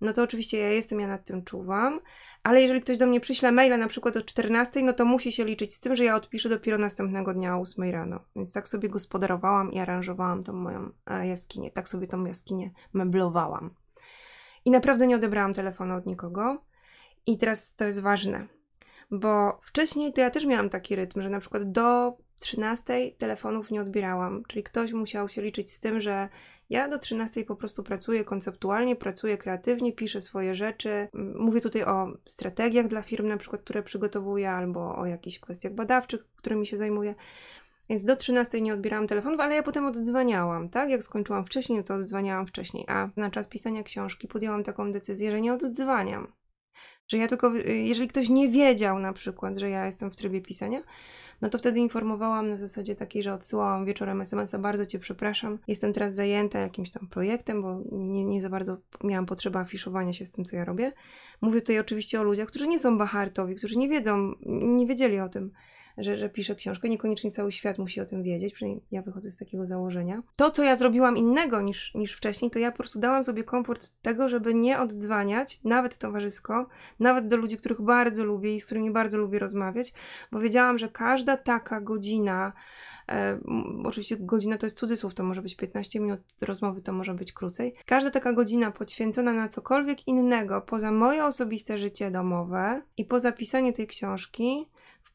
no 0.00 0.12
to 0.12 0.22
oczywiście 0.22 0.58
ja 0.58 0.70
jestem, 0.70 1.00
ja 1.00 1.06
nad 1.06 1.24
tym 1.24 1.44
czuwam, 1.44 2.00
ale 2.42 2.62
jeżeli 2.62 2.80
ktoś 2.80 2.98
do 2.98 3.06
mnie 3.06 3.20
przyśle 3.20 3.52
maila 3.52 3.76
na 3.76 3.88
przykład 3.88 4.16
o 4.16 4.22
14, 4.22 4.82
no 4.82 4.92
to 4.92 5.04
musi 5.04 5.32
się 5.32 5.44
liczyć 5.44 5.74
z 5.74 5.80
tym, 5.80 5.96
że 5.96 6.04
ja 6.04 6.16
odpiszę 6.16 6.48
dopiero 6.48 6.78
następnego 6.78 7.34
dnia 7.34 7.56
o 7.56 7.60
8 7.60 7.90
rano. 7.90 8.20
Więc 8.36 8.52
tak 8.52 8.68
sobie 8.68 8.88
gospodarowałam 8.88 9.72
i 9.72 9.78
aranżowałam 9.78 10.42
tą 10.42 10.52
moją 10.52 10.90
e, 11.06 11.26
jaskinię, 11.26 11.70
tak 11.70 11.88
sobie 11.88 12.06
tą 12.06 12.24
jaskinię 12.24 12.70
meblowałam. 12.92 13.70
I 14.64 14.70
naprawdę 14.70 15.06
nie 15.06 15.16
odebrałam 15.16 15.54
telefonu 15.54 15.94
od 15.94 16.06
nikogo. 16.06 16.62
I 17.26 17.38
teraz 17.38 17.74
to 17.74 17.84
jest 17.84 18.00
ważne, 18.00 18.46
bo 19.10 19.60
wcześniej 19.62 20.12
to 20.12 20.20
ja 20.20 20.30
też 20.30 20.46
miałam 20.46 20.70
taki 20.70 20.96
rytm, 20.96 21.22
że 21.22 21.30
na 21.30 21.40
przykład 21.40 21.72
do 21.72 22.16
13 22.38 23.10
telefonów 23.18 23.70
nie 23.70 23.80
odbierałam, 23.80 24.42
czyli 24.48 24.62
ktoś 24.62 24.92
musiał 24.92 25.28
się 25.28 25.42
liczyć 25.42 25.72
z 25.72 25.80
tym, 25.80 26.00
że 26.00 26.28
ja 26.70 26.88
do 26.88 26.98
13 26.98 27.44
po 27.44 27.56
prostu 27.56 27.82
pracuję 27.82 28.24
konceptualnie, 28.24 28.96
pracuję 28.96 29.38
kreatywnie, 29.38 29.92
piszę 29.92 30.20
swoje 30.20 30.54
rzeczy. 30.54 31.08
Mówię 31.34 31.60
tutaj 31.60 31.84
o 31.84 32.12
strategiach 32.26 32.88
dla 32.88 33.02
firm, 33.02 33.28
na 33.28 33.36
przykład, 33.36 33.62
które 33.62 33.82
przygotowuję, 33.82 34.50
albo 34.50 34.96
o 34.96 35.06
jakichś 35.06 35.38
kwestiach 35.38 35.74
badawczych, 35.74 36.26
którymi 36.36 36.66
się 36.66 36.76
zajmuję. 36.76 37.14
Więc 37.88 38.04
do 38.04 38.16
13 38.16 38.60
nie 38.60 38.74
odbierałam 38.74 39.06
telefonów, 39.06 39.40
ale 39.40 39.54
ja 39.54 39.62
potem 39.62 39.86
oddzwaniałam, 39.86 40.68
tak? 40.68 40.90
Jak 40.90 41.02
skończyłam 41.02 41.44
wcześniej, 41.44 41.78
no 41.78 41.84
to 41.84 41.94
oddzwaniałam 41.94 42.46
wcześniej. 42.46 42.84
A 42.88 43.08
na 43.16 43.30
czas 43.30 43.48
pisania 43.48 43.82
książki 43.82 44.28
podjęłam 44.28 44.64
taką 44.64 44.92
decyzję, 44.92 45.30
że 45.30 45.40
nie 45.40 45.52
oddzwaniam. 45.52 46.32
Że 47.08 47.18
ja 47.18 47.28
tylko, 47.28 47.54
jeżeli 47.66 48.08
ktoś 48.08 48.28
nie 48.28 48.48
wiedział 48.48 48.98
na 48.98 49.12
przykład, 49.12 49.56
że 49.56 49.70
ja 49.70 49.86
jestem 49.86 50.10
w 50.10 50.16
trybie 50.16 50.40
pisania, 50.40 50.82
no 51.40 51.48
to 51.48 51.58
wtedy 51.58 51.80
informowałam 51.80 52.48
na 52.48 52.56
zasadzie 52.56 52.94
takiej, 52.94 53.22
że 53.22 53.34
odsyłałam 53.34 53.84
wieczorem 53.84 54.20
SMS-a, 54.20 54.58
bardzo 54.58 54.86
Cię 54.86 54.98
przepraszam, 54.98 55.58
jestem 55.68 55.92
teraz 55.92 56.14
zajęta 56.14 56.58
jakimś 56.58 56.90
tam 56.90 57.08
projektem, 57.08 57.62
bo 57.62 57.80
nie, 57.92 58.24
nie 58.24 58.42
za 58.42 58.48
bardzo 58.48 58.76
miałam 59.04 59.26
potrzeby 59.26 59.58
afiszowania 59.58 60.12
się 60.12 60.26
z 60.26 60.30
tym, 60.30 60.44
co 60.44 60.56
ja 60.56 60.64
robię. 60.64 60.92
Mówię 61.40 61.60
tutaj 61.60 61.78
oczywiście 61.78 62.20
o 62.20 62.22
ludziach, 62.22 62.48
którzy 62.48 62.68
nie 62.68 62.78
są 62.78 62.98
bahartowi, 62.98 63.54
którzy 63.54 63.78
nie 63.78 63.88
wiedzą, 63.88 64.32
nie 64.46 64.86
wiedzieli 64.86 65.20
o 65.20 65.28
tym, 65.28 65.50
że, 65.98 66.16
że 66.16 66.28
piszę 66.28 66.54
książkę. 66.54 66.88
Niekoniecznie 66.88 67.30
cały 67.30 67.52
świat 67.52 67.78
musi 67.78 68.00
o 68.00 68.06
tym 68.06 68.22
wiedzieć, 68.22 68.52
przynajmniej 68.52 68.84
ja 68.90 69.02
wychodzę 69.02 69.30
z 69.30 69.36
takiego 69.36 69.66
założenia. 69.66 70.22
To, 70.36 70.50
co 70.50 70.62
ja 70.62 70.76
zrobiłam 70.76 71.16
innego 71.16 71.60
niż, 71.60 71.94
niż 71.94 72.12
wcześniej, 72.12 72.50
to 72.50 72.58
ja 72.58 72.70
po 72.70 72.76
prostu 72.76 73.00
dałam 73.00 73.24
sobie 73.24 73.44
komfort 73.44 73.92
tego, 74.02 74.28
żeby 74.28 74.54
nie 74.54 74.80
oddzwaniać, 74.80 75.60
nawet 75.64 75.98
towarzysko, 75.98 76.66
nawet 77.00 77.28
do 77.28 77.36
ludzi, 77.36 77.56
których 77.56 77.80
bardzo 77.80 78.24
lubię 78.24 78.54
i 78.54 78.60
z 78.60 78.66
którymi 78.66 78.90
bardzo 78.90 79.18
lubię 79.18 79.38
rozmawiać, 79.38 79.92
bo 80.32 80.40
wiedziałam, 80.40 80.78
że 80.78 80.88
każda 80.88 81.36
taka 81.36 81.80
godzina, 81.80 82.52
E, 83.08 83.38
oczywiście 83.84 84.16
godzina 84.16 84.58
to 84.58 84.66
jest 84.66 84.78
cudzysłów, 84.78 85.14
to 85.14 85.24
może 85.24 85.42
być 85.42 85.56
15 85.56 86.00
minut 86.00 86.20
rozmowy, 86.40 86.82
to 86.82 86.92
może 86.92 87.14
być 87.14 87.32
krócej. 87.32 87.74
Każda 87.86 88.10
taka 88.10 88.32
godzina 88.32 88.70
poświęcona 88.70 89.32
na 89.32 89.48
cokolwiek 89.48 90.08
innego 90.08 90.60
poza 90.60 90.92
moje 90.92 91.24
osobiste 91.24 91.78
życie 91.78 92.10
domowe 92.10 92.82
i 92.96 93.04
poza 93.04 93.32
pisanie 93.32 93.72
tej 93.72 93.86
książki 93.86 94.66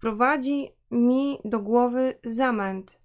wprowadzi 0.01 0.71
mi 0.91 1.39
do 1.45 1.59
głowy 1.59 2.19
zamęt. 2.23 2.99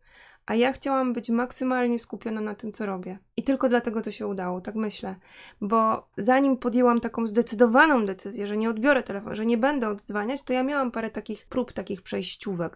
A 0.46 0.54
ja 0.54 0.72
chciałam 0.72 1.12
być 1.12 1.28
maksymalnie 1.28 1.98
skupiona 1.98 2.40
na 2.40 2.54
tym, 2.54 2.72
co 2.72 2.86
robię. 2.86 3.18
I 3.36 3.42
tylko 3.42 3.68
dlatego 3.68 4.02
to 4.02 4.10
się 4.10 4.26
udało, 4.26 4.60
tak 4.60 4.74
myślę. 4.74 5.16
Bo 5.60 6.08
zanim 6.16 6.56
podjęłam 6.56 7.00
taką 7.00 7.26
zdecydowaną 7.26 8.06
decyzję, 8.06 8.46
że 8.46 8.56
nie 8.56 8.70
odbiorę 8.70 9.02
telefonu, 9.02 9.36
że 9.36 9.46
nie 9.46 9.58
będę 9.58 9.88
oddzwaniać, 9.88 10.42
to 10.42 10.52
ja 10.52 10.62
miałam 10.62 10.90
parę 10.90 11.10
takich 11.10 11.46
prób, 11.46 11.72
takich 11.72 12.02
przejściówek. 12.02 12.74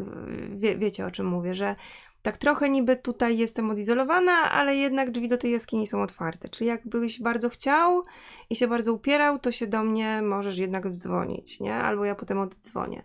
Wie, 0.56 0.76
wiecie 0.76 1.06
o 1.06 1.11
czym 1.11 1.26
mówię, 1.26 1.54
że 1.54 1.76
tak 2.22 2.38
trochę 2.38 2.70
niby 2.70 2.96
tutaj 2.96 3.38
jestem 3.38 3.70
odizolowana, 3.70 4.33
ale 4.33 4.76
jednak 4.76 5.11
drzwi 5.11 5.28
do 5.28 5.38
tej 5.38 5.52
jaskini 5.52 5.87
są 5.87 6.02
otwarte. 6.02 6.48
Czyli 6.48 6.68
jakbyś 6.68 7.22
bardzo 7.22 7.48
chciał 7.48 8.02
i 8.50 8.56
się 8.56 8.68
bardzo 8.68 8.94
upierał, 8.94 9.38
to 9.38 9.52
się 9.52 9.66
do 9.66 9.85
mnie 9.85 10.22
możesz 10.22 10.59
jednak 10.59 10.90
dzwonić, 10.90 11.61
nie? 11.61 11.74
Albo 11.74 12.04
ja 12.04 12.14
potem 12.14 12.38
oddzwonię. 12.38 13.02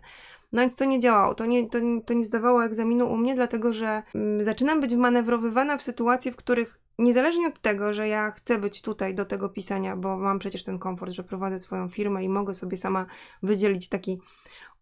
No 0.52 0.60
więc 0.60 0.76
to 0.76 0.84
nie 0.84 1.00
działało, 1.00 1.34
to 1.34 1.46
nie, 1.46 1.68
to, 1.68 1.78
to 2.06 2.14
nie 2.14 2.24
zdawało 2.24 2.64
egzaminu 2.64 3.12
u 3.12 3.16
mnie, 3.16 3.34
dlatego 3.34 3.72
że 3.72 4.02
mm, 4.14 4.44
zaczynam 4.44 4.80
być 4.80 4.94
manewrowywana 4.94 5.76
w 5.76 5.82
sytuacje, 5.82 6.32
w 6.32 6.36
których 6.36 6.80
niezależnie 6.98 7.48
od 7.48 7.60
tego, 7.60 7.92
że 7.92 8.08
ja 8.08 8.30
chcę 8.30 8.58
być 8.58 8.82
tutaj 8.82 9.14
do 9.14 9.24
tego 9.24 9.48
pisania, 9.48 9.96
bo 9.96 10.16
mam 10.16 10.38
przecież 10.38 10.64
ten 10.64 10.78
komfort, 10.78 11.12
że 11.12 11.24
prowadzę 11.24 11.58
swoją 11.58 11.88
firmę 11.88 12.24
i 12.24 12.28
mogę 12.28 12.54
sobie 12.54 12.76
sama 12.76 13.06
wydzielić 13.42 13.88
taki 13.88 14.20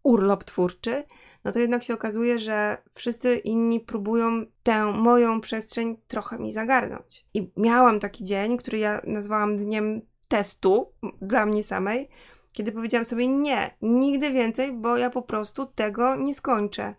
urlop 0.02 0.44
twórczy, 0.44 1.04
no 1.44 1.52
to 1.52 1.58
jednak 1.58 1.84
się 1.84 1.94
okazuje, 1.94 2.38
że 2.38 2.78
wszyscy 2.94 3.36
inni 3.36 3.80
próbują 3.80 4.46
tę 4.62 4.92
moją 4.92 5.40
przestrzeń 5.40 5.96
trochę 6.08 6.38
mi 6.38 6.52
zagarnąć. 6.52 7.26
I 7.34 7.50
miałam 7.56 8.00
taki 8.00 8.24
dzień, 8.24 8.56
który 8.56 8.78
ja 8.78 9.00
nazwałam 9.06 9.56
dniem 9.56 10.00
testu 10.28 10.92
dla 11.22 11.46
mnie 11.46 11.62
samej, 11.62 12.08
kiedy 12.54 12.72
powiedziałam 12.72 13.04
sobie 13.04 13.28
nie, 13.28 13.74
nigdy 13.82 14.30
więcej, 14.30 14.72
bo 14.72 14.96
ja 14.96 15.10
po 15.10 15.22
prostu 15.22 15.66
tego 15.66 16.16
nie 16.16 16.34
skończę. 16.34 16.94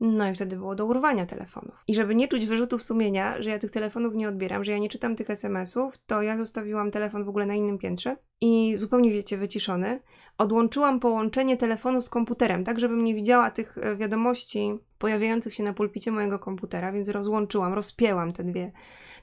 No 0.00 0.30
i 0.30 0.34
wtedy 0.34 0.56
było 0.56 0.74
do 0.74 0.86
urwania 0.86 1.26
telefonów. 1.26 1.74
I 1.88 1.94
żeby 1.94 2.14
nie 2.14 2.28
czuć 2.28 2.46
wyrzutów 2.46 2.82
sumienia, 2.82 3.42
że 3.42 3.50
ja 3.50 3.58
tych 3.58 3.70
telefonów 3.70 4.14
nie 4.14 4.28
odbieram, 4.28 4.64
że 4.64 4.72
ja 4.72 4.78
nie 4.78 4.88
czytam 4.88 5.16
tych 5.16 5.30
SMS-ów, 5.30 5.98
to 5.98 6.22
ja 6.22 6.38
zostawiłam 6.38 6.90
telefon 6.90 7.24
w 7.24 7.28
ogóle 7.28 7.46
na 7.46 7.54
innym 7.54 7.78
piętrze 7.78 8.16
i 8.40 8.72
zupełnie, 8.76 9.10
wiecie, 9.10 9.36
wyciszony. 9.36 10.00
Odłączyłam 10.38 11.00
połączenie 11.00 11.56
telefonu 11.56 12.00
z 12.00 12.10
komputerem, 12.10 12.64
tak 12.64 12.80
żebym 12.80 13.04
nie 13.04 13.14
widziała 13.14 13.50
tych 13.50 13.78
e, 13.78 13.96
wiadomości 13.96 14.78
pojawiających 14.98 15.54
się 15.54 15.62
na 15.62 15.72
pulpicie 15.72 16.12
mojego 16.12 16.38
komputera, 16.38 16.92
więc 16.92 17.08
rozłączyłam, 17.08 17.74
rozpięłam 17.74 18.32
te 18.32 18.44
dwie 18.44 18.72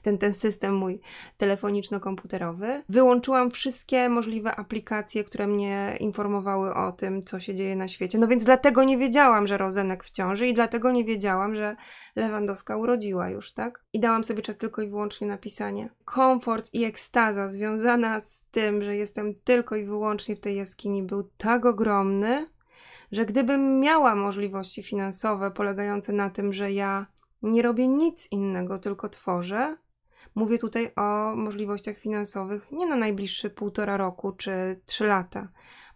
ten, 0.02 0.18
ten 0.18 0.34
system 0.34 0.74
mój 0.74 1.00
telefoniczno-komputerowy. 1.38 2.82
Wyłączyłam 2.88 3.50
wszystkie 3.50 4.08
możliwe 4.08 4.56
aplikacje, 4.56 5.24
które 5.24 5.46
mnie 5.46 5.96
informowały 6.00 6.74
o 6.74 6.92
tym, 6.92 7.22
co 7.22 7.40
się 7.40 7.54
dzieje 7.54 7.76
na 7.76 7.88
świecie. 7.88 8.18
No 8.18 8.28
więc 8.28 8.44
dlatego 8.44 8.84
nie 8.84 8.98
wiedziałam, 8.98 9.46
że 9.46 9.58
Rozenek 9.58 10.04
w 10.04 10.10
ciąży 10.10 10.46
i 10.46 10.54
dlatego 10.54 10.90
nie 10.90 11.04
wiedziałam, 11.04 11.54
że 11.54 11.76
Lewandowska 12.16 12.76
urodziła 12.76 13.28
już, 13.28 13.52
tak? 13.52 13.84
I 13.92 14.00
dałam 14.00 14.24
sobie 14.24 14.42
czas 14.42 14.58
tylko 14.58 14.82
i 14.82 14.88
wyłącznie 14.88 15.26
na 15.26 15.38
pisanie. 15.38 15.88
Komfort 16.04 16.74
i 16.74 16.84
ekstaza 16.84 17.48
związana 17.48 18.20
z 18.20 18.44
tym, 18.50 18.82
że 18.82 18.96
jestem 18.96 19.34
tylko 19.44 19.76
i 19.76 19.84
wyłącznie 19.84 20.36
w 20.36 20.40
tej 20.40 20.56
jaskini 20.56 21.02
był 21.02 21.30
tak 21.38 21.66
ogromny, 21.66 22.46
że 23.12 23.26
gdybym 23.26 23.80
miała 23.80 24.14
możliwości 24.14 24.82
finansowe 24.82 25.50
polegające 25.50 26.12
na 26.12 26.30
tym, 26.30 26.52
że 26.52 26.72
ja 26.72 27.06
nie 27.42 27.62
robię 27.62 27.88
nic 27.88 28.32
innego, 28.32 28.78
tylko 28.78 29.08
tworzę, 29.08 29.76
Mówię 30.34 30.58
tutaj 30.58 30.90
o 30.96 31.36
możliwościach 31.36 31.96
finansowych 31.96 32.72
nie 32.72 32.86
na 32.86 32.96
najbliższe 32.96 33.50
półtora 33.50 33.96
roku 33.96 34.32
czy 34.32 34.80
trzy 34.86 35.06
lata. 35.06 35.48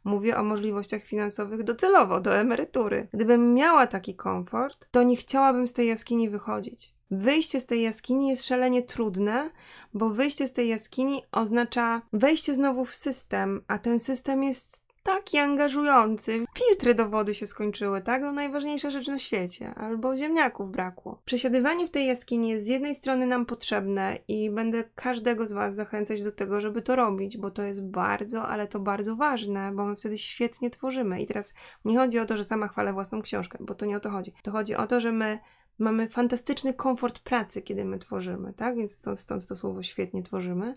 Mówię 0.04 0.36
o 0.36 0.42
możliwościach 0.42 1.02
finansowych 1.02 1.62
docelowo, 1.62 2.20
do 2.20 2.36
emerytury. 2.36 3.08
Gdybym 3.12 3.54
miała 3.54 3.86
taki 3.86 4.14
komfort, 4.14 4.88
to 4.90 5.02
nie 5.02 5.16
chciałabym 5.16 5.68
z 5.68 5.72
tej 5.72 5.88
jaskini 5.88 6.30
wychodzić. 6.30 6.94
Wyjście 7.10 7.60
z 7.60 7.66
tej 7.66 7.82
jaskini 7.82 8.28
jest 8.28 8.46
szalenie 8.46 8.82
trudne, 8.82 9.50
bo 9.94 10.10
wyjście 10.10 10.48
z 10.48 10.52
tej 10.52 10.68
jaskini 10.68 11.22
oznacza 11.32 12.02
wejście 12.12 12.54
znowu 12.54 12.84
w 12.84 12.94
system, 12.94 13.64
a 13.68 13.78
ten 13.78 13.98
system 13.98 14.44
jest 14.44 14.91
taki 15.02 15.38
angażujący. 15.38 16.44
Filtry 16.58 16.94
do 16.94 17.08
wody 17.08 17.34
się 17.34 17.46
skończyły, 17.46 18.02
tak? 18.02 18.22
No 18.22 18.32
najważniejsza 18.32 18.90
rzecz 18.90 19.08
na 19.08 19.18
świecie. 19.18 19.74
Albo 19.74 20.16
ziemniaków 20.16 20.70
brakło. 20.70 21.22
Przesiadywanie 21.24 21.86
w 21.86 21.90
tej 21.90 22.06
jaskini 22.06 22.48
jest 22.48 22.64
z 22.64 22.68
jednej 22.68 22.94
strony 22.94 23.26
nam 23.26 23.46
potrzebne 23.46 24.18
i 24.28 24.50
będę 24.50 24.84
każdego 24.94 25.46
z 25.46 25.52
Was 25.52 25.74
zachęcać 25.74 26.22
do 26.22 26.32
tego, 26.32 26.60
żeby 26.60 26.82
to 26.82 26.96
robić, 26.96 27.38
bo 27.38 27.50
to 27.50 27.62
jest 27.62 27.86
bardzo, 27.86 28.42
ale 28.48 28.68
to 28.68 28.80
bardzo 28.80 29.16
ważne, 29.16 29.72
bo 29.74 29.84
my 29.84 29.96
wtedy 29.96 30.18
świetnie 30.18 30.70
tworzymy. 30.70 31.22
I 31.22 31.26
teraz 31.26 31.54
nie 31.84 31.98
chodzi 31.98 32.18
o 32.18 32.26
to, 32.26 32.36
że 32.36 32.44
sama 32.44 32.68
chwalę 32.68 32.92
własną 32.92 33.22
książkę, 33.22 33.58
bo 33.60 33.74
to 33.74 33.86
nie 33.86 33.96
o 33.96 34.00
to 34.00 34.10
chodzi. 34.10 34.32
To 34.42 34.50
chodzi 34.50 34.74
o 34.74 34.86
to, 34.86 35.00
że 35.00 35.12
my 35.12 35.38
mamy 35.78 36.08
fantastyczny 36.08 36.74
komfort 36.74 37.18
pracy, 37.18 37.62
kiedy 37.62 37.84
my 37.84 37.98
tworzymy, 37.98 38.52
tak? 38.52 38.76
Więc 38.76 38.98
stąd, 38.98 39.20
stąd 39.20 39.46
to 39.46 39.56
słowo 39.56 39.82
świetnie 39.82 40.22
tworzymy. 40.22 40.74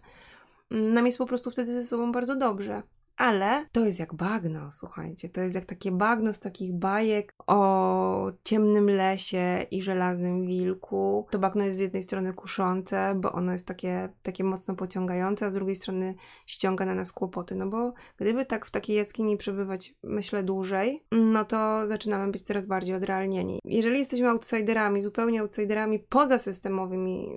Nam 0.72 1.06
jest 1.06 1.18
po 1.18 1.26
prostu 1.26 1.52
wtedy 1.52 1.74
ze 1.74 1.84
sobą 1.84 2.12
bardzo 2.12 2.36
dobrze. 2.36 2.84
Ale 3.18 3.66
to 3.72 3.86
jest 3.86 4.00
jak 4.00 4.14
bagno, 4.14 4.72
słuchajcie. 4.72 5.30
To 5.30 5.42
jest 5.42 5.56
jak 5.56 5.66
takie 5.66 5.92
bagno 5.92 6.34
z 6.34 6.40
takich 6.40 6.74
bajek 6.74 7.34
o 7.48 8.32
ciemnym 8.44 8.90
lesie 8.90 9.66
i 9.72 9.82
żelaznym 9.82 10.46
wilku. 10.46 11.28
To 11.32 11.40
bagno 11.40 11.64
jest 11.66 11.78
z 11.78 11.82
jednej 11.82 12.04
strony 12.04 12.34
kuszące, 12.34 13.16
bo 13.16 13.32
ono 13.32 13.52
jest 13.52 13.68
takie, 13.68 14.10
takie 14.24 14.44
mocno 14.44 14.76
pociągające, 14.76 15.46
a 15.46 15.52
z 15.52 15.54
drugiej 15.54 15.76
strony 15.76 16.16
ściąga 16.46 16.86
na 16.86 16.96
nas 16.96 17.12
kłopoty. 17.12 17.56
No 17.56 17.68
bo 17.68 17.94
gdyby 18.18 18.46
tak 18.46 18.66
w 18.66 18.72
takiej 18.72 18.96
jaskini 18.96 19.38
przebywać, 19.38 19.94
myślę, 20.04 20.44
dłużej, 20.44 21.02
no 21.12 21.46
to 21.46 21.88
zaczynamy 21.88 22.32
być 22.32 22.42
coraz 22.42 22.66
bardziej 22.66 22.96
odrealnieni. 22.96 23.60
Jeżeli 23.66 24.00
jesteśmy 24.00 24.30
outsiderami, 24.30 25.02
zupełnie 25.02 25.42
outsiderami 25.42 26.00
pozasystemowymi, 26.00 27.32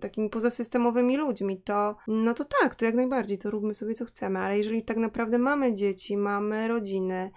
takimi 0.00 0.30
pozasystemowymi 0.30 1.16
ludźmi, 1.16 1.62
to 1.62 1.96
no 2.08 2.34
to 2.34 2.44
tak, 2.60 2.74
to 2.74 2.84
jak 2.84 2.94
najbardziej, 2.94 3.38
to 3.38 3.50
róbmy 3.50 3.74
sobie 3.74 3.94
co 3.94 4.04
chcemy, 4.04 4.38
ale 4.38 4.58
jeżeli 4.58 4.82
tak 4.82 4.96
naprawdę 4.96 5.23
mamy 5.38 5.74
dzieci, 5.74 6.16
mamy 6.16 6.68
rodziny, 6.68 7.30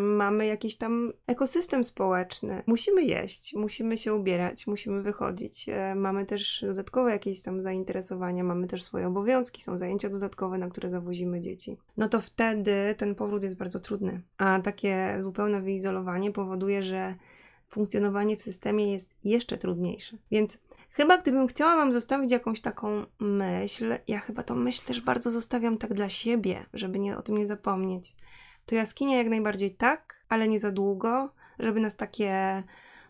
mamy 0.00 0.46
jakiś 0.46 0.76
tam 0.76 1.12
ekosystem 1.26 1.84
społeczny. 1.84 2.62
Musimy 2.66 3.02
jeść, 3.02 3.54
musimy 3.54 3.98
się 3.98 4.14
ubierać, 4.14 4.66
musimy 4.66 5.02
wychodzić. 5.02 5.68
E, 5.68 5.94
mamy 5.94 6.26
też 6.26 6.64
dodatkowe 6.66 7.10
jakieś 7.10 7.42
tam 7.42 7.62
zainteresowania, 7.62 8.44
mamy 8.44 8.66
też 8.66 8.82
swoje 8.82 9.06
obowiązki, 9.08 9.62
są 9.62 9.78
zajęcia 9.78 10.08
dodatkowe, 10.08 10.58
na 10.58 10.70
które 10.70 10.90
zawozimy 10.90 11.40
dzieci. 11.40 11.76
No 11.96 12.08
to 12.08 12.20
wtedy 12.20 12.94
ten 12.98 13.14
powrót 13.14 13.42
jest 13.42 13.58
bardzo 13.58 13.80
trudny. 13.80 14.20
A 14.38 14.60
takie 14.60 15.16
zupełne 15.20 15.60
wyizolowanie 15.62 16.32
powoduje, 16.32 16.82
że 16.82 17.14
funkcjonowanie 17.68 18.36
w 18.36 18.42
systemie 18.42 18.92
jest 18.92 19.16
jeszcze 19.24 19.58
trudniejsze. 19.58 20.16
Więc 20.30 20.58
chyba 20.92 21.18
gdybym 21.18 21.46
chciała 21.46 21.76
Wam 21.76 21.92
zostawić 21.92 22.30
jakąś 22.30 22.60
taką 22.60 23.04
myśl, 23.20 23.94
ja 24.08 24.18
chyba 24.18 24.42
tą 24.42 24.54
myśl 24.54 24.86
też 24.86 25.00
bardzo 25.00 25.30
zostawiam 25.30 25.78
tak 25.78 25.94
dla 25.94 26.08
siebie, 26.08 26.66
żeby 26.74 26.98
nie, 26.98 27.18
o 27.18 27.22
tym 27.22 27.38
nie 27.38 27.46
zapomnieć. 27.46 28.16
To 28.66 28.74
jaskinia 28.74 29.18
jak 29.18 29.28
najbardziej 29.28 29.74
tak, 29.74 30.14
ale 30.28 30.48
nie 30.48 30.58
za 30.58 30.70
długo, 30.70 31.28
żeby 31.58 31.80
nas 31.80 31.96
takie 31.96 32.62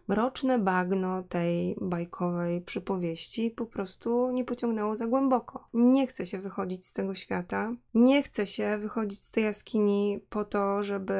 mroczne 0.09 0.59
bagno 0.59 1.23
tej 1.23 1.77
bajkowej 1.81 2.61
przypowieści 2.61 3.51
po 3.51 3.67
prostu 3.67 4.31
nie 4.31 4.45
pociągnęło 4.45 4.97
za 4.97 5.07
głęboko. 5.07 5.65
Nie 5.75 6.07
chcę 6.07 6.27
się 6.27 6.39
wychodzić 6.39 6.87
z 6.87 6.93
tego 6.93 7.15
świata, 7.15 7.73
nie 7.95 8.23
chcę 8.23 8.47
się 8.47 8.79
wychodzić 8.79 9.23
z 9.23 9.31
tej 9.31 9.45
jaskini 9.45 10.21
po 10.31 10.45
to, 10.45 10.85
żeby 10.85 11.15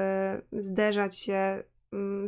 zderzać 0.53 1.19
się 1.19 1.63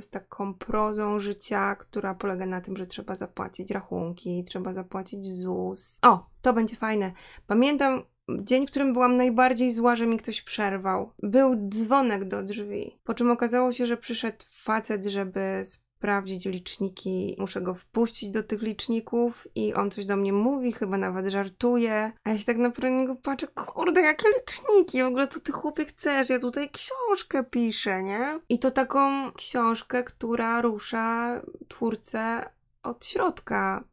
z 0.01 0.11
taką 0.11 0.55
prozą 0.55 1.19
życia, 1.19 1.75
która 1.75 2.15
polega 2.15 2.47
na 2.47 2.61
tym, 2.61 2.77
że 2.77 2.87
trzeba 2.87 3.15
zapłacić 3.15 3.71
rachunki, 3.71 4.45
trzeba 4.45 4.75
zapłacić 4.75 5.27
ZUS. 5.27 5.99
O, 6.03 6.21
to 6.43 6.53
będzie 6.53 6.77
fajne. 6.77 7.13
Pamiętam 7.47 8.03
dzień, 8.29 8.67
w 8.67 8.71
którym 8.71 8.93
byłam 8.93 9.17
najbardziej 9.17 9.71
zła, 9.71 9.97
że 9.97 10.07
mi 10.07 10.17
ktoś 10.17 10.43
przerwał. 10.43 11.13
Był 11.23 11.69
dzwonek 11.69 12.29
do 12.29 12.43
drzwi, 12.43 12.99
po 13.05 13.15
czym 13.15 13.31
okazało 13.31 13.73
się, 13.73 13.87
że 13.87 13.97
przyszedł 13.97 14.45
facet, 14.63 15.05
żeby 15.05 15.63
sprawdzić 16.05 16.45
liczniki, 16.45 17.37
muszę 17.39 17.61
go 17.61 17.75
wpuścić 17.75 18.31
do 18.31 18.43
tych 18.43 18.63
liczników 18.63 19.49
i 19.55 19.75
on 19.75 19.91
coś 19.91 20.07
do 20.07 20.17
mnie 20.17 20.33
mówi, 20.33 20.73
chyba 20.73 20.99
nawet 20.99 21.27
żartuje, 21.27 22.13
a 22.25 22.31
ja 22.31 22.39
się 22.39 22.45
tak 22.45 22.59
naprawdę 22.59 22.91
na 22.91 23.01
niego 23.01 23.17
patrzę, 23.17 23.47
kurde, 23.47 24.01
jakie 24.01 24.29
liczniki, 24.29 25.03
w 25.03 25.07
ogóle 25.07 25.29
co 25.29 25.41
ty 25.41 25.53
chłopie 25.53 25.85
chcesz, 25.85 26.31
ja 26.31 26.39
tutaj 26.39 26.71
książkę 26.71 27.45
piszę, 27.45 28.03
nie? 28.03 28.41
I 28.49 28.59
to 28.59 28.71
taką 28.71 29.33
książkę, 29.33 30.05
która 30.05 30.61
rusza 30.61 31.41
twórcę 31.69 32.51
od 32.83 33.07
środka, 33.07 33.85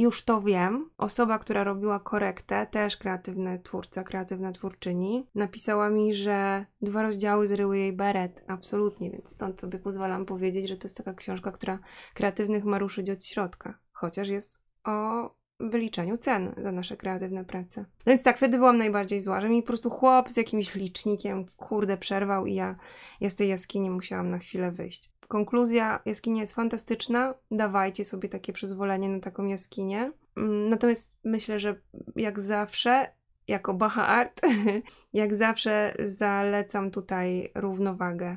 już 0.00 0.24
to 0.24 0.42
wiem. 0.42 0.88
Osoba, 0.98 1.38
która 1.38 1.64
robiła 1.64 2.00
korektę, 2.00 2.66
też 2.66 2.96
kreatywny 2.96 3.60
twórca, 3.64 4.04
kreatywna 4.04 4.52
twórczyni, 4.52 5.26
napisała 5.34 5.90
mi, 5.90 6.14
że 6.14 6.66
dwa 6.80 7.02
rozdziały 7.02 7.46
zryły 7.46 7.78
jej 7.78 7.92
beret. 7.92 8.44
Absolutnie, 8.46 9.10
więc 9.10 9.28
stąd 9.30 9.60
sobie 9.60 9.78
pozwalam 9.78 10.26
powiedzieć, 10.26 10.68
że 10.68 10.76
to 10.76 10.86
jest 10.86 10.96
taka 10.96 11.14
książka, 11.14 11.52
która 11.52 11.78
kreatywnych 12.14 12.64
ma 12.64 12.78
ruszyć 12.78 13.10
od 13.10 13.24
środka. 13.24 13.78
Chociaż 13.92 14.28
jest 14.28 14.64
o 14.84 15.37
wyliczeniu 15.60 16.16
cen 16.16 16.54
za 16.62 16.72
nasze 16.72 16.96
kreatywne 16.96 17.44
prace. 17.44 17.80
No 17.80 18.10
więc 18.10 18.22
tak, 18.22 18.36
wtedy 18.36 18.58
byłam 18.58 18.78
najbardziej 18.78 19.20
zła, 19.20 19.40
że 19.40 19.48
mi 19.48 19.62
po 19.62 19.66
prostu 19.66 19.90
chłop 19.90 20.30
z 20.30 20.36
jakimś 20.36 20.74
licznikiem, 20.74 21.46
kurde, 21.56 21.96
przerwał 21.96 22.46
i 22.46 22.54
ja, 22.54 22.76
ja 23.20 23.30
z 23.30 23.36
tej 23.36 23.48
jaskini 23.48 23.90
musiałam 23.90 24.30
na 24.30 24.38
chwilę 24.38 24.70
wyjść. 24.70 25.10
Konkluzja, 25.28 26.00
jaskinia 26.04 26.40
jest 26.40 26.54
fantastyczna, 26.54 27.34
dawajcie 27.50 28.04
sobie 28.04 28.28
takie 28.28 28.52
przyzwolenie 28.52 29.08
na 29.08 29.20
taką 29.20 29.46
jaskinię. 29.46 30.10
Mm, 30.36 30.68
natomiast 30.68 31.16
myślę, 31.24 31.58
że 31.58 31.80
jak 32.16 32.40
zawsze, 32.40 33.12
jako 33.48 33.74
Baha 33.74 34.06
Art, 34.06 34.40
jak 35.12 35.36
zawsze 35.36 35.94
zalecam 36.04 36.90
tutaj 36.90 37.50
równowagę. 37.54 38.36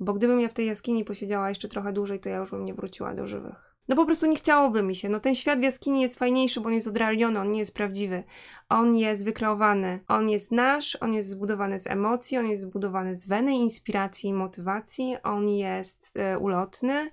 Bo 0.00 0.14
gdybym 0.14 0.40
ja 0.40 0.48
w 0.48 0.54
tej 0.54 0.66
jaskini 0.66 1.04
posiedziała 1.04 1.48
jeszcze 1.48 1.68
trochę 1.68 1.92
dłużej, 1.92 2.20
to 2.20 2.28
ja 2.28 2.36
już 2.36 2.50
bym 2.50 2.64
nie 2.64 2.74
wróciła 2.74 3.14
do 3.14 3.26
żywych. 3.26 3.73
No 3.88 3.96
po 3.96 4.06
prostu 4.06 4.26
nie 4.26 4.36
chciałoby 4.36 4.82
mi 4.82 4.94
się. 4.94 5.08
No 5.08 5.20
ten 5.20 5.34
świat 5.34 5.58
w 5.58 5.62
jaskini 5.62 6.02
jest 6.02 6.18
fajniejszy, 6.18 6.60
bo 6.60 6.66
on 6.66 6.74
jest 6.74 6.88
odrealniony, 6.88 7.40
on 7.40 7.50
nie 7.50 7.58
jest 7.58 7.74
prawdziwy. 7.74 8.24
On 8.68 8.96
jest 8.96 9.24
wykreowany. 9.24 10.00
On 10.08 10.30
jest 10.30 10.52
nasz, 10.52 10.96
on 11.00 11.14
jest 11.14 11.28
zbudowany 11.28 11.78
z 11.78 11.86
emocji, 11.86 12.38
on 12.38 12.46
jest 12.46 12.62
zbudowany 12.62 13.14
z 13.14 13.28
weny, 13.28 13.52
inspiracji 13.52 14.30
i 14.30 14.34
motywacji. 14.34 15.16
On 15.22 15.48
jest 15.48 16.16
e, 16.16 16.38
ulotny, 16.38 17.10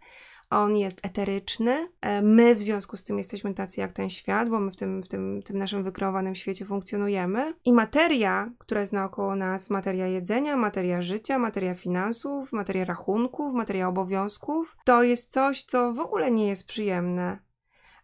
on 0.51 0.77
jest 0.77 0.99
eteryczny. 1.03 1.87
E, 2.01 2.21
my 2.21 2.55
w 2.55 2.61
związku 2.61 2.97
z 2.97 3.03
tym 3.03 3.17
jesteśmy 3.17 3.53
tacy 3.53 3.81
jak 3.81 3.91
ten 3.91 4.09
świat, 4.09 4.49
bo 4.49 4.59
my 4.59 4.71
w 4.71 4.75
tym, 4.75 5.03
w 5.03 5.07
tym, 5.07 5.41
tym 5.43 5.57
naszym 5.57 5.83
wykreowanym 5.83 6.35
świecie 6.35 6.65
funkcjonujemy. 6.65 7.53
I 7.65 7.73
materia, 7.73 8.51
która 8.57 8.81
jest 8.81 8.93
naokoło 8.93 9.35
nas, 9.35 9.69
materia 9.69 10.07
jedzenia, 10.07 10.57
materia 10.57 11.01
życia, 11.01 11.39
materia 11.39 11.73
finansów, 11.73 12.51
materia 12.51 12.85
rachunków, 12.85 13.53
materia 13.53 13.87
obowiązków, 13.87 14.77
to 14.85 15.03
jest 15.03 15.31
coś, 15.31 15.63
co 15.63 15.93
w 15.93 15.99
ogóle 15.99 16.31
nie 16.31 16.47
jest 16.47 16.67
przyjemne. 16.67 17.37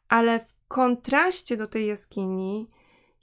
Ale 0.09 0.39
w 0.39 0.55
kontraście 0.67 1.57
do 1.57 1.67
tej 1.67 1.87
jaskini 1.87 2.67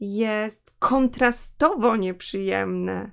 jest 0.00 0.76
kontrastowo 0.78 1.96
nieprzyjemne. 1.96 3.12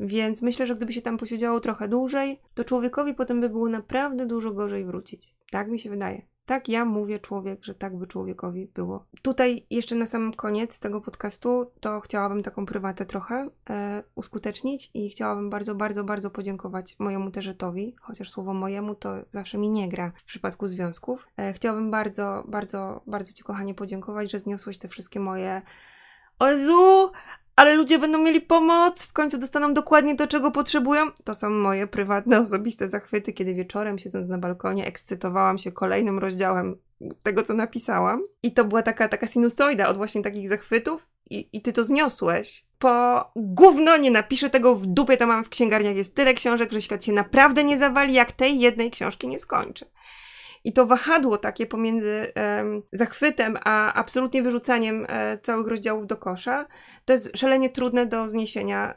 Więc 0.00 0.42
myślę, 0.42 0.66
że 0.66 0.74
gdyby 0.74 0.92
się 0.92 1.02
tam 1.02 1.18
posiedziało 1.18 1.60
trochę 1.60 1.88
dłużej, 1.88 2.40
to 2.54 2.64
człowiekowi 2.64 3.14
potem 3.14 3.40
by 3.40 3.48
było 3.48 3.68
naprawdę 3.68 4.26
dużo 4.26 4.50
gorzej 4.50 4.84
wrócić. 4.84 5.34
Tak 5.50 5.68
mi 5.68 5.78
się 5.78 5.90
wydaje. 5.90 6.22
Tak 6.48 6.68
ja 6.68 6.84
mówię 6.84 7.18
człowiek, 7.18 7.64
że 7.64 7.74
tak 7.74 7.96
by 7.96 8.06
człowiekowi 8.06 8.66
było. 8.74 9.06
Tutaj 9.22 9.66
jeszcze 9.70 9.94
na 9.94 10.06
sam 10.06 10.32
koniec 10.32 10.80
tego 10.80 11.00
podcastu 11.00 11.70
to 11.80 12.00
chciałabym 12.00 12.42
taką 12.42 12.66
prywatę 12.66 13.06
trochę 13.06 13.48
e, 13.70 14.02
uskutecznić 14.14 14.90
i 14.94 15.10
chciałabym 15.10 15.50
bardzo, 15.50 15.74
bardzo, 15.74 16.04
bardzo 16.04 16.30
podziękować 16.30 16.96
mojemu 16.98 17.30
terzetowi, 17.30 17.96
chociaż 18.00 18.30
słowo 18.30 18.54
mojemu 18.54 18.94
to 18.94 19.14
zawsze 19.32 19.58
mi 19.58 19.70
nie 19.70 19.88
gra 19.88 20.12
w 20.16 20.24
przypadku 20.24 20.68
związków. 20.68 21.28
E, 21.36 21.52
chciałabym 21.52 21.90
bardzo, 21.90 22.44
bardzo, 22.46 23.02
bardzo 23.06 23.32
Ci 23.32 23.44
kochanie 23.44 23.74
podziękować, 23.74 24.30
że 24.30 24.38
zniosłeś 24.38 24.78
te 24.78 24.88
wszystkie 24.88 25.20
moje 25.20 25.62
o 26.38 26.50
Jezu, 26.50 27.10
ale 27.58 27.74
ludzie 27.74 27.98
będą 27.98 28.18
mieli 28.18 28.40
pomoc, 28.40 29.06
w 29.06 29.12
końcu 29.12 29.38
dostaną 29.38 29.74
dokładnie 29.74 30.16
to, 30.16 30.26
czego 30.26 30.50
potrzebują. 30.50 31.06
To 31.24 31.34
są 31.34 31.50
moje 31.50 31.86
prywatne, 31.86 32.40
osobiste 32.40 32.88
zachwyty, 32.88 33.32
kiedy 33.32 33.54
wieczorem, 33.54 33.98
siedząc 33.98 34.28
na 34.28 34.38
balkonie, 34.38 34.86
ekscytowałam 34.86 35.58
się 35.58 35.72
kolejnym 35.72 36.18
rozdziałem 36.18 36.76
tego, 37.22 37.42
co 37.42 37.54
napisałam. 37.54 38.22
I 38.42 38.52
to 38.52 38.64
była 38.64 38.82
taka, 38.82 39.08
taka 39.08 39.26
sinusoida 39.26 39.88
od 39.88 39.96
właśnie 39.96 40.22
takich 40.22 40.48
zachwytów. 40.48 41.06
I, 41.30 41.48
I 41.52 41.62
ty 41.62 41.72
to 41.72 41.84
zniosłeś. 41.84 42.66
Po 42.78 43.24
gówno 43.36 43.96
nie 43.96 44.10
napiszę 44.10 44.50
tego 44.50 44.74
w 44.74 44.86
dupie, 44.86 45.16
to 45.16 45.26
mam 45.26 45.44
w 45.44 45.48
księgarniach. 45.48 45.96
Jest 45.96 46.14
tyle 46.14 46.34
książek, 46.34 46.72
że 46.72 46.80
świat 46.80 47.04
się 47.04 47.12
naprawdę 47.12 47.64
nie 47.64 47.78
zawali, 47.78 48.14
jak 48.14 48.32
tej 48.32 48.60
jednej 48.60 48.90
książki 48.90 49.28
nie 49.28 49.38
skończy. 49.38 49.86
I 50.68 50.72
to 50.72 50.86
wahadło 50.86 51.38
takie 51.38 51.66
pomiędzy 51.66 52.32
um, 52.36 52.82
zachwytem 52.92 53.58
a 53.64 53.92
absolutnie 53.94 54.42
wyrzucaniem 54.42 54.96
um, 54.96 55.08
całych 55.42 55.66
rozdziałów 55.66 56.06
do 56.06 56.16
kosza, 56.16 56.66
to 57.04 57.12
jest 57.12 57.30
szalenie 57.36 57.70
trudne 57.70 58.06
do 58.06 58.28
zniesienia 58.28 58.94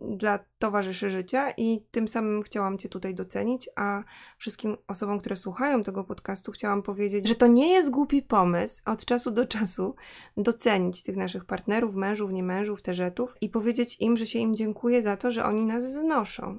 dla 0.00 0.38
towarzyszy 0.58 1.10
życia 1.10 1.50
i 1.56 1.84
tym 1.90 2.08
samym 2.08 2.42
chciałam 2.42 2.78
Cię 2.78 2.88
tutaj 2.88 3.14
docenić, 3.14 3.68
a 3.76 4.02
wszystkim 4.38 4.76
osobom, 4.88 5.20
które 5.20 5.36
słuchają 5.36 5.82
tego 5.82 6.04
podcastu, 6.04 6.52
chciałam 6.52 6.82
powiedzieć, 6.82 7.28
że 7.28 7.34
to 7.34 7.46
nie 7.46 7.72
jest 7.72 7.90
głupi 7.90 8.22
pomysł 8.22 8.82
od 8.86 9.04
czasu 9.04 9.30
do 9.30 9.46
czasu 9.46 9.94
docenić 10.36 11.02
tych 11.02 11.16
naszych 11.16 11.44
partnerów, 11.44 11.94
mężów, 11.94 12.32
nie 12.32 12.42
mężów, 12.42 12.82
teżetów 12.82 13.34
i 13.40 13.48
powiedzieć 13.48 14.00
im, 14.00 14.16
że 14.16 14.26
się 14.26 14.38
im 14.38 14.54
dziękuję 14.54 15.02
za 15.02 15.16
to, 15.16 15.32
że 15.32 15.44
oni 15.44 15.66
nas 15.66 15.92
znoszą. 15.92 16.58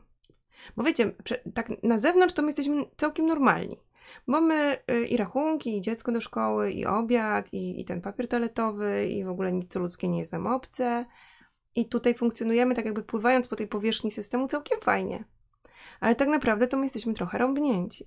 Bo 0.77 0.83
wiecie, 0.83 1.11
tak 1.53 1.83
na 1.83 1.97
zewnątrz 1.97 2.33
to 2.33 2.41
my 2.41 2.47
jesteśmy 2.47 2.85
całkiem 2.97 3.25
normalni. 3.25 3.77
Mamy 4.27 4.77
y, 4.91 5.05
i 5.05 5.17
rachunki, 5.17 5.77
i 5.77 5.81
dziecko 5.81 6.11
do 6.11 6.21
szkoły, 6.21 6.71
i 6.71 6.85
obiad, 6.85 7.53
i, 7.53 7.81
i 7.81 7.85
ten 7.85 8.01
papier 8.01 8.27
toaletowy, 8.27 9.05
i 9.05 9.23
w 9.23 9.29
ogóle 9.29 9.51
nic 9.51 9.71
co 9.71 9.79
ludzkie 9.79 10.09
nie 10.09 10.19
jest 10.19 10.31
nam 10.31 10.47
obce. 10.47 11.05
I 11.75 11.89
tutaj 11.89 12.13
funkcjonujemy 12.13 12.75
tak 12.75 12.85
jakby 12.85 13.03
pływając 13.03 13.47
po 13.47 13.55
tej 13.55 13.67
powierzchni 13.67 14.11
systemu 14.11 14.47
całkiem 14.47 14.79
fajnie. 14.81 15.23
Ale 15.99 16.15
tak 16.15 16.27
naprawdę 16.27 16.67
to 16.67 16.77
my 16.77 16.83
jesteśmy 16.83 17.13
trochę 17.13 17.37
rąbnięci. 17.37 18.05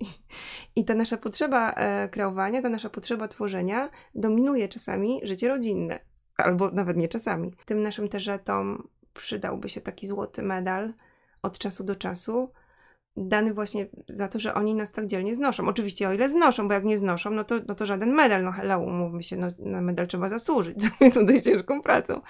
I 0.77 0.85
ta 0.85 0.95
nasza 0.95 1.17
potrzeba 1.17 1.73
e, 1.73 2.09
kreowania, 2.09 2.63
ta 2.63 2.69
nasza 2.69 2.91
potrzeba 2.91 3.29
tworzenia 3.29 3.91
dominuje 4.15 4.69
czasami 4.69 5.21
życie 5.23 5.49
rodzinne. 5.49 5.99
Albo 6.37 6.71
nawet 6.71 6.97
nie 6.97 7.09
czasami. 7.09 7.53
Tym 7.65 7.83
naszym 7.83 8.09
teżetom 8.09 8.89
przydałby 9.15 9.69
się 9.69 9.81
taki 9.81 10.07
złoty 10.07 10.43
medal 10.43 10.95
od 11.43 11.59
czasu 11.59 11.85
do 11.85 11.97
czasu, 11.97 12.53
dany 13.17 13.55
właśnie 13.55 13.87
za 14.09 14.29
to, 14.29 14.39
że 14.39 14.55
oni 14.55 14.75
nas 14.75 14.93
tak 14.93 15.07
dzielnie 15.07 15.35
znoszą. 15.35 15.69
Oczywiście 15.69 16.09
o 16.09 16.13
ile 16.13 16.29
znoszą, 16.29 16.69
bo 16.69 16.75
jak 16.75 16.85
nie 16.85 16.99
znoszą, 16.99 17.31
no 17.31 17.45
to, 17.45 17.55
no 17.69 17.75
to 17.75 17.87
żaden 17.87 18.13
medal, 18.13 18.45
no 18.45 18.53
hello, 18.53 18.79
umówmy 18.79 19.23
się, 19.23 19.37
no, 19.37 19.47
na 19.59 19.81
medal 19.81 20.07
trzeba 20.07 20.29
zasłużyć, 20.29 20.83
sobie 20.85 21.11
tutaj 21.11 21.43
ciężką 21.43 21.83
pracą. 21.83 22.21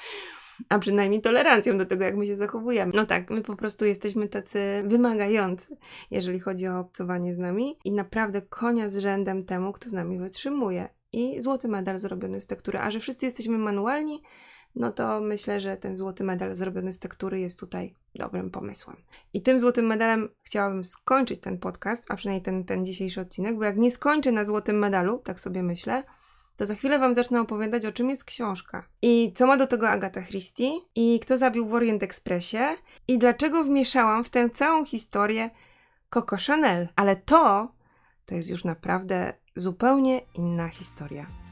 A 0.68 0.78
przynajmniej 0.78 1.20
tolerancją 1.20 1.78
do 1.78 1.86
tego, 1.86 2.04
jak 2.04 2.16
my 2.16 2.26
się 2.26 2.36
zachowujemy. 2.36 2.92
No 2.94 3.04
tak, 3.04 3.30
my 3.30 3.42
po 3.42 3.56
prostu 3.56 3.86
jesteśmy 3.86 4.28
tacy 4.28 4.82
wymagający, 4.86 5.76
jeżeli 6.10 6.40
chodzi 6.40 6.68
o 6.68 6.78
obcowanie 6.78 7.34
z 7.34 7.38
nami 7.38 7.78
i 7.84 7.92
naprawdę 7.92 8.42
konia 8.42 8.88
z 8.88 8.98
rzędem 8.98 9.44
temu, 9.44 9.72
kto 9.72 9.88
z 9.88 9.92
nami 9.92 10.18
wytrzymuje. 10.18 10.88
I 11.12 11.40
złoty 11.40 11.68
medal 11.68 11.98
zrobiony 11.98 12.40
z 12.40 12.46
tektury. 12.46 12.78
A 12.78 12.90
że 12.90 13.00
wszyscy 13.00 13.26
jesteśmy 13.26 13.58
manualni, 13.58 14.22
no 14.76 14.92
to 14.92 15.20
myślę, 15.20 15.60
że 15.60 15.76
ten 15.76 15.96
złoty 15.96 16.24
medal 16.24 16.54
zrobiony 16.54 16.92
z 16.92 16.98
tektury 16.98 17.40
jest 17.40 17.60
tutaj 17.60 17.94
dobrym 18.14 18.50
pomysłem. 18.50 18.96
I 19.32 19.42
tym 19.42 19.60
złotym 19.60 19.86
medalem 19.86 20.28
chciałabym 20.42 20.84
skończyć 20.84 21.40
ten 21.40 21.58
podcast, 21.58 22.06
a 22.08 22.16
przynajmniej 22.16 22.42
ten, 22.42 22.64
ten 22.64 22.86
dzisiejszy 22.86 23.20
odcinek, 23.20 23.56
bo 23.56 23.64
jak 23.64 23.76
nie 23.76 23.90
skończę 23.90 24.32
na 24.32 24.44
złotym 24.44 24.78
medalu, 24.78 25.18
tak 25.18 25.40
sobie 25.40 25.62
myślę, 25.62 26.02
to 26.56 26.66
za 26.66 26.74
chwilę 26.74 26.98
Wam 26.98 27.14
zacznę 27.14 27.40
opowiadać, 27.40 27.86
o 27.86 27.92
czym 27.92 28.10
jest 28.10 28.24
książka. 28.24 28.88
I 29.02 29.32
co 29.34 29.46
ma 29.46 29.56
do 29.56 29.66
tego 29.66 29.88
Agata 29.88 30.22
Christie, 30.22 30.70
i 30.94 31.20
kto 31.20 31.36
zabił 31.36 31.66
w 31.66 31.74
Orient 31.74 32.02
Expressie, 32.02 32.58
i 33.08 33.18
dlaczego 33.18 33.64
wmieszałam 33.64 34.24
w 34.24 34.30
tę 34.30 34.50
całą 34.50 34.84
historię 34.84 35.50
Coco 36.10 36.36
Chanel. 36.46 36.88
Ale 36.96 37.16
to, 37.16 37.72
to 38.26 38.34
jest 38.34 38.50
już 38.50 38.64
naprawdę 38.64 39.32
zupełnie 39.56 40.20
inna 40.34 40.68
historia. 40.68 41.43